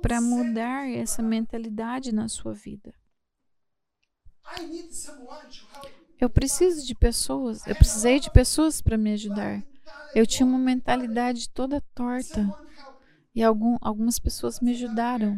para 0.00 0.20
mudar 0.20 0.88
essa 0.88 1.22
mentalidade 1.22 2.12
na 2.12 2.28
sua 2.28 2.54
vida. 2.54 2.94
Eu 6.18 6.30
preciso 6.30 6.86
de 6.86 6.94
pessoas, 6.94 7.66
eu 7.66 7.74
precisei 7.74 8.20
de 8.20 8.30
pessoas 8.30 8.80
para 8.80 8.96
me 8.96 9.12
ajudar. 9.12 9.62
Eu 10.14 10.26
tinha 10.26 10.46
uma 10.46 10.58
mentalidade 10.58 11.50
toda 11.50 11.80
torta 11.94 12.48
e 13.34 13.42
algum, 13.42 13.76
algumas 13.80 14.18
pessoas 14.18 14.60
me 14.60 14.72
ajudaram. 14.72 15.36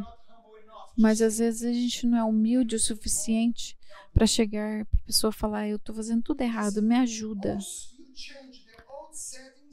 Mas 0.97 1.21
às 1.21 1.39
vezes 1.39 1.63
a 1.63 1.73
gente 1.73 2.07
não 2.07 2.19
é 2.19 2.25
humilde 2.25 2.77
o 2.77 2.81
suficiente 2.81 3.77
para 4.13 4.27
chegar 4.27 4.85
para 4.87 5.01
a 5.01 5.07
pessoa 5.07 5.33
falar: 5.33 5.69
Eu 5.69 5.77
estou 5.77 5.95
fazendo 5.95 6.23
tudo 6.23 6.41
errado, 6.41 6.83
me 6.83 6.95
ajuda. 6.97 7.59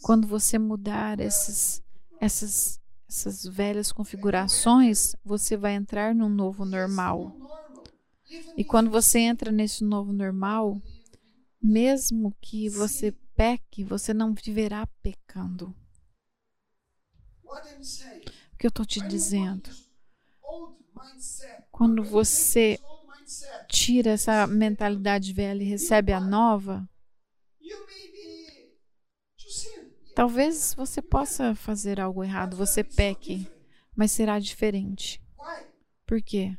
Quando 0.01 0.27
você 0.27 0.57
mudar 0.57 1.19
esses, 1.19 1.81
essas, 2.19 2.79
essas 3.07 3.43
velhas 3.45 3.91
configurações, 3.91 5.15
você 5.23 5.55
vai 5.55 5.75
entrar 5.75 6.15
num 6.15 6.29
novo 6.29 6.65
normal. 6.65 7.35
E 8.57 8.63
quando 8.63 8.89
você 8.89 9.19
entra 9.19 9.51
nesse 9.51 9.83
novo 9.83 10.11
normal, 10.11 10.81
mesmo 11.61 12.35
que 12.41 12.69
você 12.69 13.13
peque, 13.35 13.83
você 13.83 14.13
não 14.13 14.33
viverá 14.33 14.87
pecando. 15.01 15.75
O 18.53 18.57
que 18.57 18.65
eu 18.65 18.69
estou 18.69 18.85
te 18.85 19.01
dizendo? 19.01 19.69
Quando 21.71 22.03
você 22.03 22.79
tira 23.67 24.11
essa 24.11 24.45
mentalidade 24.47 25.33
velha 25.33 25.63
e 25.63 25.67
recebe 25.67 26.11
a 26.13 26.19
nova, 26.19 26.87
talvez 30.13 30.73
você 30.73 31.01
possa 31.01 31.55
fazer 31.55 31.99
algo 31.99 32.23
errado, 32.23 32.55
você 32.57 32.83
peque, 32.83 33.49
mas 33.95 34.11
será 34.11 34.39
diferente. 34.39 35.21
Por 36.05 36.21
quê? 36.21 36.57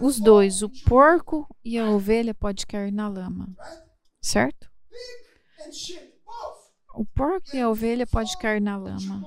Os 0.00 0.20
dois, 0.20 0.62
o 0.62 0.70
porco 0.70 1.46
e 1.64 1.78
a 1.78 1.86
ovelha, 1.86 2.34
pode 2.34 2.66
cair 2.66 2.92
na 2.92 3.08
lama, 3.08 3.48
certo? 4.22 4.70
O 6.94 7.04
porco 7.04 7.54
e 7.54 7.60
a 7.60 7.68
ovelha 7.68 8.06
pode 8.06 8.36
cair 8.36 8.60
na 8.60 8.76
lama. 8.76 9.26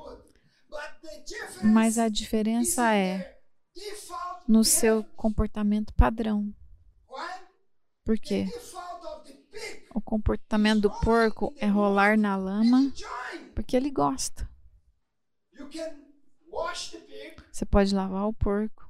Mas 1.63 1.97
a 1.97 2.09
diferença 2.09 2.93
é 2.93 3.39
no 4.47 4.63
seu 4.63 5.03
comportamento 5.15 5.93
padrão. 5.93 6.53
Por 8.03 8.17
quê? 8.19 8.47
O 9.93 10.01
comportamento 10.01 10.81
do 10.81 10.91
porco 11.01 11.53
é 11.59 11.67
rolar 11.67 12.17
na 12.17 12.35
lama 12.35 12.91
porque 13.55 13.75
ele 13.75 13.89
gosta. 13.89 14.49
Você 17.51 17.65
pode 17.65 17.95
lavar 17.95 18.27
o 18.27 18.33
porco, 18.33 18.89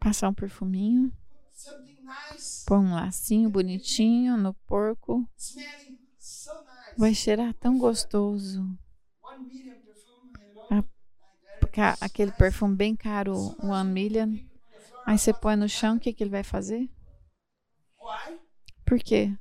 passar 0.00 0.28
um 0.28 0.34
perfuminho, 0.34 1.12
pôr 2.66 2.78
um 2.78 2.94
lacinho 2.94 3.48
bonitinho 3.48 4.36
no 4.36 4.52
porco. 4.66 5.26
Vai 6.96 7.14
cheirar 7.14 7.54
tão 7.54 7.78
gostoso. 7.78 8.76
Aquele 12.00 12.32
perfume 12.32 12.76
bem 12.76 12.96
caro, 12.96 13.54
One 13.62 13.90
Million. 13.90 14.36
Aí 15.06 15.18
você 15.18 15.32
põe 15.32 15.56
no 15.56 15.68
chão, 15.68 15.96
o 15.96 16.00
que, 16.00 16.12
que 16.12 16.22
ele 16.22 16.30
vai 16.30 16.42
fazer? 16.42 16.88
Por 18.84 18.98
quê? 18.98 19.32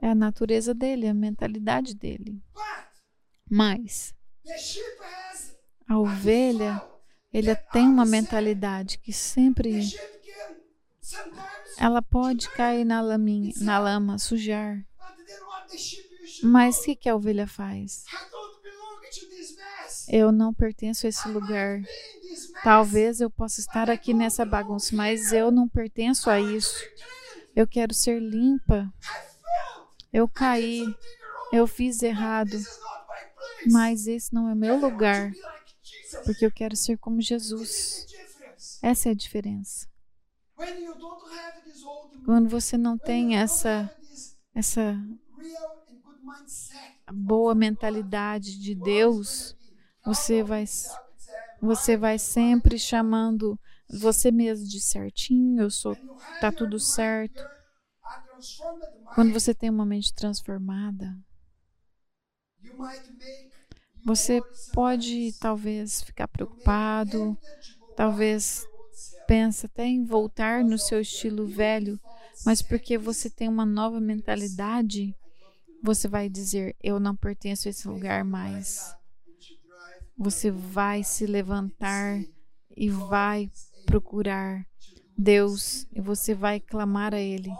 É 0.00 0.10
a 0.10 0.14
natureza 0.14 0.74
dele, 0.74 1.08
a 1.08 1.14
mentalidade 1.14 1.94
dele. 1.94 2.42
Mas 3.50 4.14
a 5.88 5.98
ovelha, 5.98 6.82
ele 7.32 7.54
tem 7.54 7.86
uma 7.86 8.04
mentalidade 8.04 8.98
que 8.98 9.12
sempre 9.12 9.80
ela 11.78 12.00
pode 12.00 12.48
cair 12.50 12.84
na, 12.84 13.00
laminha, 13.00 13.52
na 13.60 13.78
lama, 13.78 14.18
sujar. 14.18 14.84
Mas 16.42 16.78
o 16.78 16.84
que, 16.84 16.96
que 16.96 17.08
a 17.08 17.16
ovelha 17.16 17.46
faz? 17.46 18.04
Eu 20.08 20.30
não 20.30 20.52
pertenço 20.52 21.06
a 21.06 21.08
esse 21.08 21.28
lugar. 21.28 21.80
Talvez 22.62 23.20
eu 23.20 23.30
possa 23.30 23.60
estar 23.60 23.88
aqui 23.88 24.12
nessa 24.12 24.44
bagunça, 24.44 24.94
mas 24.94 25.32
eu 25.32 25.50
não 25.50 25.68
pertenço 25.68 26.28
a 26.28 26.40
isso. 26.40 26.82
Eu 27.54 27.66
quero 27.66 27.94
ser 27.94 28.20
limpa. 28.20 28.92
Eu 30.12 30.28
caí. 30.28 30.84
Eu 31.52 31.66
fiz 31.66 32.02
errado. 32.02 32.56
Mas 33.70 34.06
esse 34.06 34.32
não 34.32 34.48
é 34.48 34.54
meu 34.54 34.78
lugar. 34.78 35.32
Porque 36.24 36.44
eu 36.44 36.50
quero 36.52 36.76
ser 36.76 36.98
como 36.98 37.20
Jesus. 37.20 38.06
Essa 38.82 39.08
é 39.08 39.12
a 39.12 39.14
diferença. 39.14 39.88
Quando 42.24 42.48
você 42.48 42.76
não 42.76 42.96
tem 42.96 43.36
essa 43.36 43.90
essa 44.54 44.96
boa 47.12 47.54
mentalidade 47.54 48.58
de 48.58 48.74
Deus, 48.74 49.56
você 50.04 50.42
vai 50.42 50.64
você 51.60 51.96
vai 51.96 52.18
sempre 52.18 52.78
chamando 52.78 53.58
você 53.88 54.30
mesmo 54.30 54.66
de 54.66 54.80
certinho, 54.80 55.62
eu 55.62 55.70
sou 55.70 55.98
tá 56.38 56.52
tudo 56.52 56.78
certo. 56.78 57.48
Quando 59.14 59.32
você 59.32 59.54
tem 59.54 59.70
uma 59.70 59.86
mente 59.86 60.12
transformada, 60.14 61.16
você 64.04 64.42
pode 64.72 65.32
talvez 65.40 66.02
ficar 66.02 66.28
preocupado, 66.28 67.36
talvez 67.96 68.66
pensa 69.26 69.66
até 69.66 69.84
em 69.86 70.04
voltar 70.04 70.64
no 70.64 70.78
seu 70.78 71.00
estilo 71.00 71.46
velho, 71.46 71.98
mas 72.44 72.62
porque 72.62 72.98
você 72.98 73.30
tem 73.30 73.48
uma 73.48 73.64
nova 73.64 74.00
mentalidade, 74.00 75.14
você 75.84 76.08
vai 76.08 76.30
dizer: 76.30 76.74
Eu 76.82 76.98
não 76.98 77.14
pertenço 77.14 77.68
a 77.68 77.70
esse 77.70 77.86
lugar 77.86 78.24
mais. 78.24 78.96
Você 80.16 80.50
vai 80.50 81.04
se 81.04 81.26
levantar 81.26 82.24
e 82.74 82.88
vai 82.88 83.50
procurar 83.84 84.66
Deus 85.16 85.86
e 85.92 86.00
você 86.00 86.34
vai 86.34 86.58
clamar 86.58 87.12
a 87.12 87.20
Ele. 87.20 87.50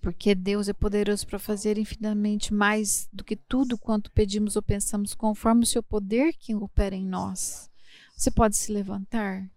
Porque 0.00 0.34
Deus 0.34 0.68
é 0.68 0.72
poderoso 0.72 1.26
para 1.26 1.38
fazer 1.38 1.78
infinitamente 1.78 2.52
mais 2.52 3.08
do 3.12 3.24
que 3.24 3.36
tudo 3.36 3.78
quanto 3.78 4.10
pedimos 4.10 4.56
ou 4.56 4.62
pensamos, 4.62 5.14
conforme 5.14 5.62
o 5.62 5.66
seu 5.66 5.82
poder 5.82 6.34
que 6.34 6.54
opera 6.54 6.94
em 6.94 7.06
nós. 7.06 7.70
Você 8.14 8.30
pode 8.30 8.56
se 8.56 8.72
levantar? 8.72 9.48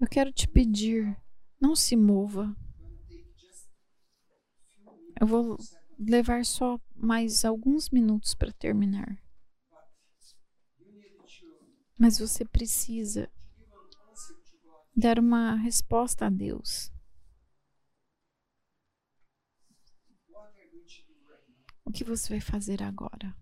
Eu 0.00 0.06
quero 0.06 0.32
te 0.32 0.46
pedir, 0.46 1.20
não 1.60 1.74
se 1.74 1.96
mova. 1.96 2.56
Eu 5.20 5.26
vou 5.26 5.58
levar 5.98 6.44
só 6.44 6.80
mais 6.94 7.44
alguns 7.44 7.90
minutos 7.90 8.32
para 8.34 8.52
terminar. 8.52 9.20
Mas 11.98 12.18
você 12.18 12.44
precisa 12.44 13.28
dar 14.94 15.18
uma 15.18 15.56
resposta 15.56 16.26
a 16.26 16.30
Deus. 16.30 16.92
O 21.84 21.90
que 21.90 22.04
você 22.04 22.28
vai 22.28 22.40
fazer 22.40 22.82
agora? 22.82 23.34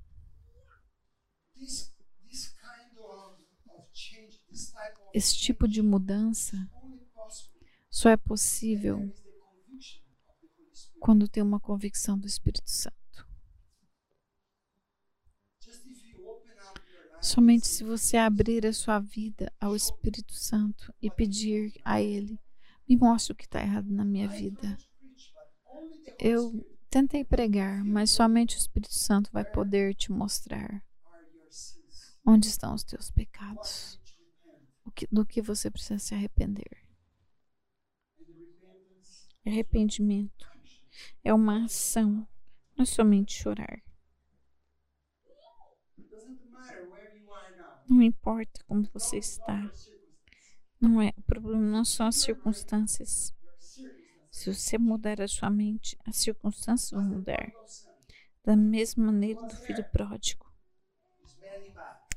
Esse 5.16 5.34
tipo 5.34 5.66
de 5.66 5.80
mudança 5.80 6.70
só 7.88 8.10
é 8.10 8.18
possível 8.18 9.10
quando 11.00 11.26
tem 11.26 11.42
uma 11.42 11.58
convicção 11.58 12.18
do 12.18 12.26
Espírito 12.26 12.70
Santo. 12.70 13.26
Somente 17.22 17.66
se 17.66 17.82
você 17.82 18.18
abrir 18.18 18.66
a 18.66 18.74
sua 18.74 18.98
vida 19.00 19.50
ao 19.58 19.74
Espírito 19.74 20.34
Santo 20.34 20.92
e 21.00 21.10
pedir 21.10 21.72
a 21.82 21.98
Ele: 21.98 22.38
me 22.86 22.94
mostre 22.94 23.32
o 23.32 23.36
que 23.36 23.44
está 23.44 23.62
errado 23.62 23.90
na 23.90 24.04
minha 24.04 24.28
vida. 24.28 24.76
Eu 26.18 26.52
tentei 26.90 27.24
pregar, 27.24 27.82
mas 27.82 28.10
somente 28.10 28.54
o 28.54 28.58
Espírito 28.58 28.92
Santo 28.92 29.30
vai 29.32 29.46
poder 29.46 29.94
te 29.94 30.12
mostrar 30.12 30.84
onde 32.22 32.48
estão 32.48 32.74
os 32.74 32.84
teus 32.84 33.10
pecados, 33.10 33.98
que, 34.96 35.06
do 35.12 35.26
que 35.26 35.42
você 35.42 35.70
precisa 35.70 35.98
se 35.98 36.14
arrepender. 36.14 36.82
Arrependimento 39.46 40.50
é 41.22 41.32
uma 41.32 41.66
ação, 41.66 42.26
não 42.74 42.82
é 42.82 42.86
somente 42.86 43.34
chorar. 43.34 43.82
Não 47.88 48.02
importa 48.02 48.64
como 48.66 48.82
você 48.92 49.18
está. 49.18 49.70
Não 50.80 51.00
é, 51.00 51.12
o 51.16 51.22
problema 51.22 51.60
não 51.60 51.84
são 51.84 52.06
as 52.08 52.16
circunstâncias. 52.16 53.32
Se 54.30 54.52
você 54.52 54.76
mudar 54.76 55.20
a 55.20 55.28
sua 55.28 55.48
mente, 55.48 55.96
as 56.04 56.16
circunstâncias 56.16 56.90
vão 56.90 57.04
mudar. 57.04 57.52
Da 58.44 58.56
mesma 58.56 59.06
maneira 59.06 59.40
do 59.42 59.56
filho 59.56 59.84
pródigo. 59.90 60.46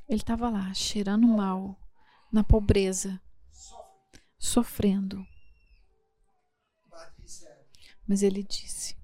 Ele 0.08 0.18
estava 0.18 0.50
lá, 0.50 0.74
cheirando 0.74 1.26
mal, 1.26 1.78
na 2.32 2.44
pobreza, 2.44 3.20
sofrendo. 4.38 5.26
Mas 8.06 8.22
ele 8.22 8.42
disse: 8.42 8.96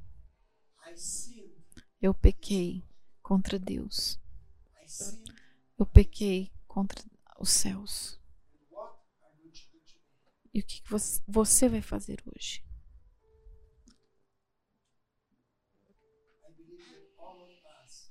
Eu 2.00 2.14
pequei 2.14 2.82
contra 3.22 3.58
Deus. 3.58 4.20
Eu 5.78 5.86
pequei 5.86 6.52
contra 6.66 7.02
os 7.38 7.50
céus. 7.50 8.18
E 10.52 10.60
o 10.60 10.64
que 10.64 10.82
você 11.28 11.68
vai 11.68 11.82
fazer 11.82 12.22
hoje? 12.24 12.64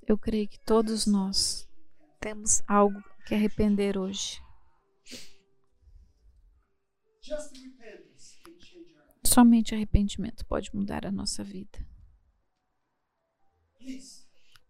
Eu 0.07 0.19
creio 0.19 0.47
que 0.47 0.59
todos 0.59 1.07
nós 1.07 1.67
temos 2.19 2.61
algo 2.67 3.01
que 3.25 3.33
arrepender 3.33 3.97
hoje. 3.97 4.44
Somente 9.23 9.73
arrependimento 9.73 10.45
pode 10.45 10.73
mudar 10.75 11.05
a 11.05 11.11
nossa 11.11 11.43
vida. 11.43 11.85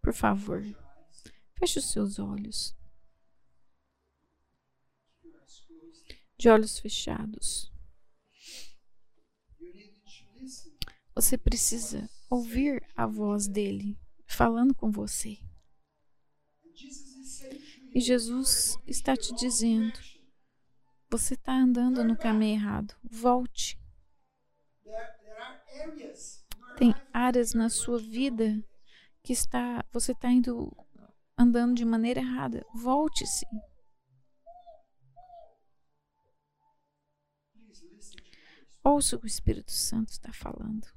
Por 0.01 0.14
favor, 0.14 0.64
feche 1.60 1.80
os 1.80 1.91
seus 1.91 2.20
olhos. 2.20 2.76
De 6.38 6.49
olhos 6.49 6.80
fechados. 6.80 7.72
Você 11.14 11.38
precisa 11.38 12.10
ouvir 12.30 12.86
a 12.95 13.08
voz 13.08 13.47
dele 13.47 13.97
falando 14.28 14.76
com 14.76 14.91
você. 14.91 15.39
E 17.93 18.01
Jesus 18.01 18.78
está 18.86 19.16
te 19.16 19.34
dizendo: 19.36 19.97
você 21.10 21.34
está 21.34 21.53
andando 21.53 22.03
no 22.03 22.18
caminho 22.18 22.56
errado, 22.56 22.95
volte. 23.03 23.80
Tem 26.78 26.93
áreas 27.14 27.53
na 27.53 27.70
sua 27.70 27.99
vida 27.99 28.64
que 29.24 29.34
está, 29.34 29.84
você 29.91 30.12
está 30.12 30.30
indo 30.30 30.76
andando 31.38 31.76
de 31.76 31.86
maneira 31.86 32.20
errada. 32.20 32.66
Volte-se. 32.74 33.45
Ouça 38.84 39.16
o 39.16 39.20
que 39.20 39.26
o 39.26 39.28
Espírito 39.28 39.72
Santo 39.72 40.12
está 40.12 40.32
falando. 40.32 40.88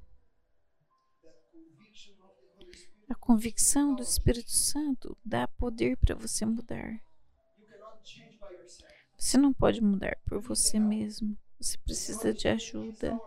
A 3.09 3.15
convicção 3.15 3.95
do 3.95 4.03
Espírito 4.03 4.51
Santo 4.51 5.17
dá 5.25 5.47
poder 5.47 5.97
para 5.97 6.13
você 6.13 6.45
mudar. 6.45 7.01
Você 9.19 9.37
não 9.37 9.51
pode 9.51 9.83
mudar 9.83 10.17
por 10.25 10.39
você 10.39 10.79
mesmo. 10.79 11.37
Você 11.59 11.77
precisa 11.79 12.33
de 12.33 12.47
ajuda. 12.47 13.19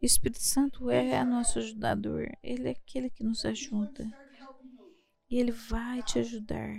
O 0.00 0.06
Espírito 0.06 0.42
Santo 0.42 0.90
é 0.90 1.22
nosso 1.22 1.58
ajudador. 1.58 2.26
Ele 2.42 2.68
é 2.68 2.70
aquele 2.70 3.10
que 3.10 3.22
nos 3.22 3.44
ajuda. 3.44 4.10
E 5.30 5.38
ele 5.38 5.52
vai 5.52 6.02
te 6.02 6.18
ajudar. 6.18 6.74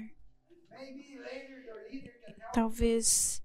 Talvez 2.52 3.44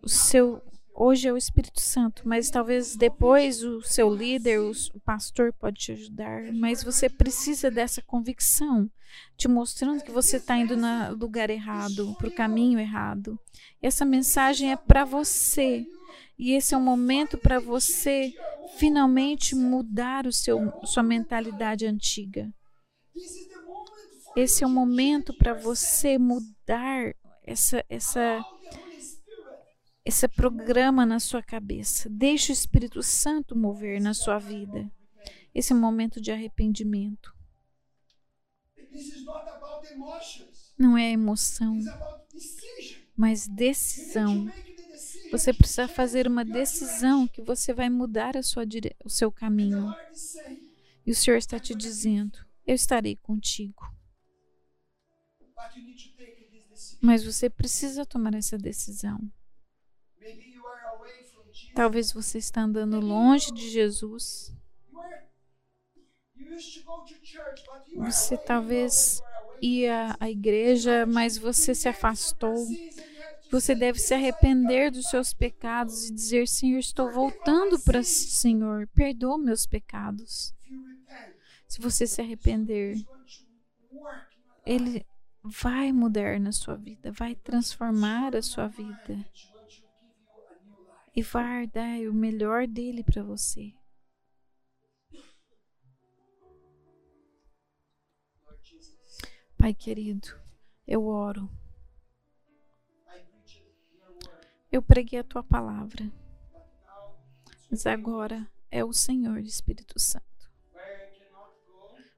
o 0.00 0.08
seu 0.08 0.62
Hoje 0.94 1.26
é 1.26 1.32
o 1.32 1.36
Espírito 1.36 1.80
Santo, 1.80 2.22
mas 2.26 2.50
talvez 2.50 2.94
depois 2.94 3.64
o 3.64 3.80
seu 3.82 4.14
líder, 4.14 4.60
o 4.60 5.00
pastor 5.04 5.52
pode 5.52 5.80
te 5.80 5.92
ajudar, 5.92 6.52
mas 6.52 6.84
você 6.84 7.08
precisa 7.08 7.70
dessa 7.70 8.02
convicção, 8.02 8.90
te 9.36 9.48
mostrando 9.48 10.04
que 10.04 10.10
você 10.10 10.36
está 10.36 10.56
indo 10.56 10.76
no 10.76 11.14
lugar 11.16 11.48
errado, 11.48 12.14
para 12.18 12.28
o 12.28 12.34
caminho 12.34 12.78
errado. 12.78 13.38
Essa 13.80 14.04
mensagem 14.04 14.70
é 14.70 14.76
para 14.76 15.04
você. 15.04 15.84
E 16.38 16.52
esse 16.52 16.74
é 16.74 16.78
um 16.78 16.82
momento 16.82 17.38
para 17.38 17.58
você 17.58 18.32
finalmente 18.76 19.54
mudar 19.54 20.26
o 20.26 20.32
seu, 20.32 20.72
sua 20.84 21.02
mentalidade 21.02 21.86
antiga. 21.86 22.52
Esse 24.36 24.64
é 24.64 24.66
o 24.66 24.70
momento 24.70 25.32
para 25.34 25.54
você 25.54 26.18
mudar 26.18 27.14
essa, 27.44 27.84
essa 27.88 28.44
esse 30.04 30.26
programa 30.28 31.06
na 31.06 31.20
sua 31.20 31.42
cabeça. 31.42 32.08
Deixe 32.10 32.52
o 32.52 32.54
Espírito 32.54 33.02
Santo 33.02 33.56
mover 33.56 34.00
na 34.00 34.14
sua 34.14 34.38
vida. 34.38 34.90
Esse 35.54 35.72
momento 35.74 36.20
de 36.20 36.32
arrependimento. 36.32 37.34
Não 40.78 40.98
é 40.98 41.10
emoção, 41.12 41.78
mas 43.16 43.46
decisão. 43.46 44.50
Você 45.30 45.52
precisa 45.52 45.88
fazer 45.88 46.26
uma 46.26 46.44
decisão 46.44 47.26
que 47.26 47.40
você 47.40 47.72
vai 47.72 47.88
mudar 47.88 48.36
a 48.36 48.42
sua 48.42 48.66
dire... 48.66 48.94
o 49.02 49.08
seu 49.08 49.30
caminho. 49.32 49.94
E 51.06 51.10
o 51.10 51.14
Senhor 51.14 51.36
está 51.36 51.58
te 51.58 51.74
dizendo: 51.74 52.38
Eu 52.66 52.74
estarei 52.74 53.16
contigo. 53.16 53.82
Mas 57.00 57.24
você 57.24 57.48
precisa 57.48 58.04
tomar 58.04 58.34
essa 58.34 58.58
decisão. 58.58 59.18
Talvez 61.74 62.12
você 62.12 62.38
está 62.38 62.62
andando 62.62 63.00
longe 63.00 63.50
de 63.52 63.68
Jesus. 63.70 64.54
Você 67.96 68.36
talvez 68.36 69.22
ia 69.60 70.14
à 70.20 70.30
igreja, 70.30 71.06
mas 71.06 71.38
você 71.38 71.74
se 71.74 71.88
afastou. 71.88 72.66
Você 73.50 73.74
deve 73.74 73.98
se 73.98 74.12
arrepender 74.12 74.90
dos 74.90 75.08
seus 75.08 75.32
pecados 75.32 76.08
e 76.08 76.14
dizer: 76.14 76.46
Senhor, 76.46 76.78
estou 76.78 77.10
voltando 77.10 77.78
para 77.80 78.00
o 78.00 78.04
Senhor, 78.04 78.86
perdoa 78.88 79.38
meus 79.38 79.66
pecados. 79.66 80.54
Se 81.66 81.80
você 81.80 82.06
se 82.06 82.20
arrepender, 82.20 82.96
Ele 84.66 85.06
vai 85.42 85.90
mudar 85.90 86.38
na 86.38 86.52
sua 86.52 86.76
vida, 86.76 87.10
vai 87.12 87.34
transformar 87.34 88.36
a 88.36 88.42
sua 88.42 88.68
vida 88.68 89.24
e 91.14 91.22
vai 91.22 91.66
dar 91.66 92.00
o 92.08 92.14
melhor 92.14 92.66
dele 92.66 93.04
para 93.04 93.22
você. 93.22 93.74
Pai 99.56 99.74
querido, 99.74 100.28
eu 100.86 101.06
oro. 101.06 101.48
Eu 104.72 104.82
preguei 104.82 105.18
a 105.18 105.24
tua 105.24 105.42
palavra, 105.44 106.10
mas 107.70 107.86
agora 107.86 108.50
é 108.70 108.82
o 108.82 108.92
Senhor 108.92 109.38
Espírito 109.38 110.00
Santo, 110.00 110.50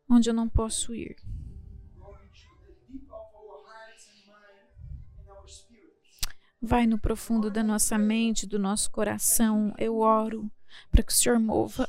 onde 0.09 0.31
eu 0.31 0.35
não 0.35 0.49
posso 0.49 0.95
ir. 0.95 1.17
Vai 6.67 6.87
no 6.87 6.99
profundo 6.99 7.51
da 7.51 7.63
nossa 7.63 7.99
mente, 7.99 8.47
do 8.47 8.59
nosso 8.59 8.91
coração. 8.91 9.75
Eu 9.77 9.99
oro 9.99 10.51
para 10.91 11.03
que 11.03 11.13
o 11.13 11.15
Senhor 11.15 11.39
mova, 11.39 11.87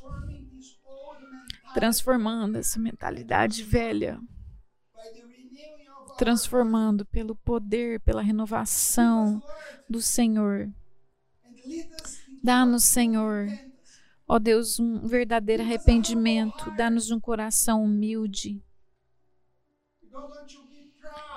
transformando 1.74 2.58
essa 2.58 2.78
mentalidade 2.78 3.64
velha, 3.64 4.20
transformando 6.18 7.06
pelo 7.06 7.38
poder, 7.38 8.02
pela 8.02 8.22
renovação 8.22 9.42
do 9.90 10.02
Senhor. 10.02 10.70
Dá-nos, 12.44 12.84
Senhor, 12.84 13.48
ó 14.28 14.38
Deus, 14.38 14.78
um 14.78 15.08
verdadeiro 15.08 15.64
arrependimento. 15.64 16.70
Dá-nos 16.72 17.12
um 17.12 17.20
coração 17.20 17.82
humilde. 17.82 18.62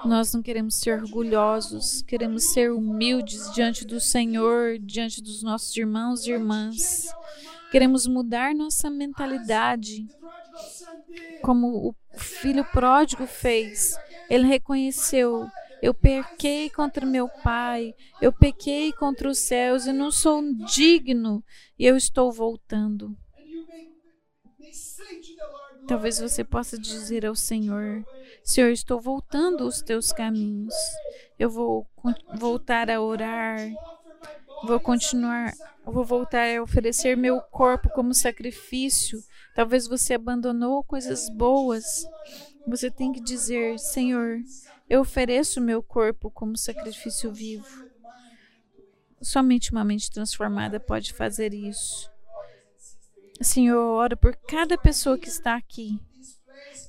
Nós 0.04 0.32
não 0.32 0.42
queremos 0.42 0.76
ser 0.76 1.02
orgulhosos, 1.02 2.02
queremos 2.02 2.52
ser 2.52 2.70
humildes 2.70 3.52
diante 3.52 3.84
do 3.84 4.00
Senhor, 4.00 4.78
diante 4.78 5.20
dos 5.22 5.42
nossos 5.42 5.76
irmãos 5.76 6.24
e 6.24 6.30
irmãs. 6.30 7.06
Queremos 7.70 8.06
mudar 8.06 8.54
nossa 8.54 8.88
mentalidade, 8.88 10.06
como 11.42 11.88
o 11.88 11.94
filho 12.16 12.64
pródigo 12.64 13.26
fez. 13.26 13.96
Ele 14.30 14.46
reconheceu: 14.46 15.48
eu 15.80 15.94
pequei 15.94 16.68
contra 16.70 17.06
meu 17.06 17.28
pai, 17.28 17.94
eu 18.20 18.32
pequei 18.32 18.92
contra 18.92 19.28
os 19.28 19.38
céus 19.38 19.86
e 19.86 19.92
não 19.92 20.10
sou 20.10 20.42
digno, 20.66 21.44
e 21.78 21.86
eu 21.86 21.96
estou 21.96 22.32
voltando. 22.32 23.16
Talvez 25.88 26.18
você 26.18 26.44
possa 26.44 26.78
dizer 26.78 27.24
ao 27.24 27.34
Senhor: 27.34 28.04
Senhor, 28.44 28.70
estou 28.70 29.00
voltando 29.00 29.64
aos 29.64 29.80
teus 29.80 30.12
caminhos. 30.12 30.74
Eu 31.38 31.48
vou 31.48 31.86
voltar 32.34 32.90
a 32.90 33.00
orar. 33.00 33.58
Vou 34.64 34.78
continuar, 34.78 35.54
vou 35.86 36.04
voltar 36.04 36.46
a 36.54 36.62
oferecer 36.62 37.16
meu 37.16 37.40
corpo 37.40 37.88
como 37.88 38.12
sacrifício. 38.12 39.18
Talvez 39.54 39.86
você 39.86 40.12
abandonou 40.12 40.84
coisas 40.84 41.30
boas. 41.30 42.04
Você 42.66 42.90
tem 42.90 43.10
que 43.10 43.20
dizer: 43.20 43.78
Senhor, 43.78 44.40
eu 44.90 45.00
ofereço 45.00 45.58
meu 45.58 45.82
corpo 45.82 46.30
como 46.30 46.54
sacrifício 46.54 47.32
vivo. 47.32 47.88
Somente 49.22 49.72
uma 49.72 49.84
mente 49.84 50.10
transformada 50.10 50.78
pode 50.78 51.14
fazer 51.14 51.54
isso. 51.54 52.10
Senhor, 53.40 53.76
eu 53.76 53.90
oro 53.90 54.16
por 54.16 54.34
cada 54.34 54.76
pessoa 54.76 55.16
que 55.16 55.28
está 55.28 55.54
aqui. 55.54 56.00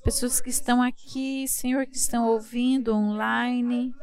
Pessoas 0.04 0.41
que 0.41 0.50
estão 0.50 0.82
aqui, 0.82 1.47
Senhor, 1.47 1.86
que 1.86 1.95
estão 1.95 2.28
ouvindo 2.28 2.93
online. 2.93 3.93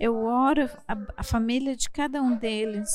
Eu 0.00 0.16
oro 0.16 0.70
a, 0.88 0.96
a 1.18 1.22
família 1.22 1.76
de 1.76 1.90
cada 1.90 2.22
um 2.22 2.36
deles. 2.36 2.90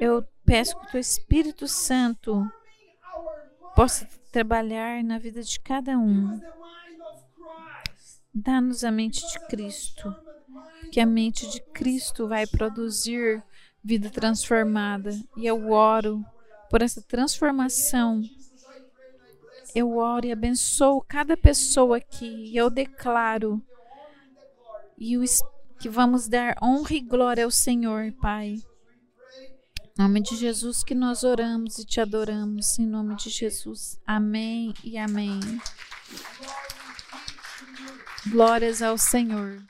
Eu 0.00 0.26
peço 0.44 0.78
que 0.78 0.86
o 0.86 0.90
teu 0.90 1.00
Espírito 1.00 1.68
Santo 1.68 2.50
possa 3.76 4.08
trabalhar 4.30 5.04
na 5.04 5.18
vida 5.18 5.42
de 5.42 5.60
cada 5.60 5.98
um. 5.98 6.40
Dá-nos 8.34 8.84
a 8.84 8.90
mente 8.90 9.20
de 9.30 9.38
Cristo, 9.46 10.14
que 10.90 10.98
a 10.98 11.06
mente 11.06 11.46
de 11.50 11.60
Cristo 11.60 12.26
vai 12.26 12.46
produzir 12.46 13.42
vida 13.84 14.08
transformada. 14.08 15.10
E 15.36 15.46
eu 15.46 15.70
oro 15.70 16.24
por 16.72 16.80
essa 16.80 17.02
transformação. 17.02 18.22
Eu 19.74 19.98
oro 19.98 20.24
e 20.24 20.32
abençoo 20.32 21.04
cada 21.06 21.36
pessoa 21.36 21.98
aqui. 21.98 22.50
E 22.50 22.56
eu 22.56 22.70
declaro 22.70 23.62
e 24.96 25.18
o, 25.18 25.24
que 25.78 25.90
vamos 25.90 26.28
dar 26.28 26.56
honra 26.62 26.94
e 26.94 27.00
glória 27.00 27.44
ao 27.44 27.50
Senhor, 27.50 28.10
Pai. 28.12 28.54
Em 29.98 30.02
nome 30.02 30.22
de 30.22 30.34
Jesus 30.34 30.82
que 30.82 30.94
nós 30.94 31.24
oramos 31.24 31.78
e 31.78 31.84
te 31.84 32.00
adoramos. 32.00 32.78
Em 32.78 32.86
nome 32.86 33.16
de 33.16 33.28
Jesus. 33.28 34.00
Amém 34.06 34.72
e 34.82 34.96
amém. 34.96 35.40
Glórias 38.30 38.80
ao 38.80 38.96
Senhor. 38.96 39.62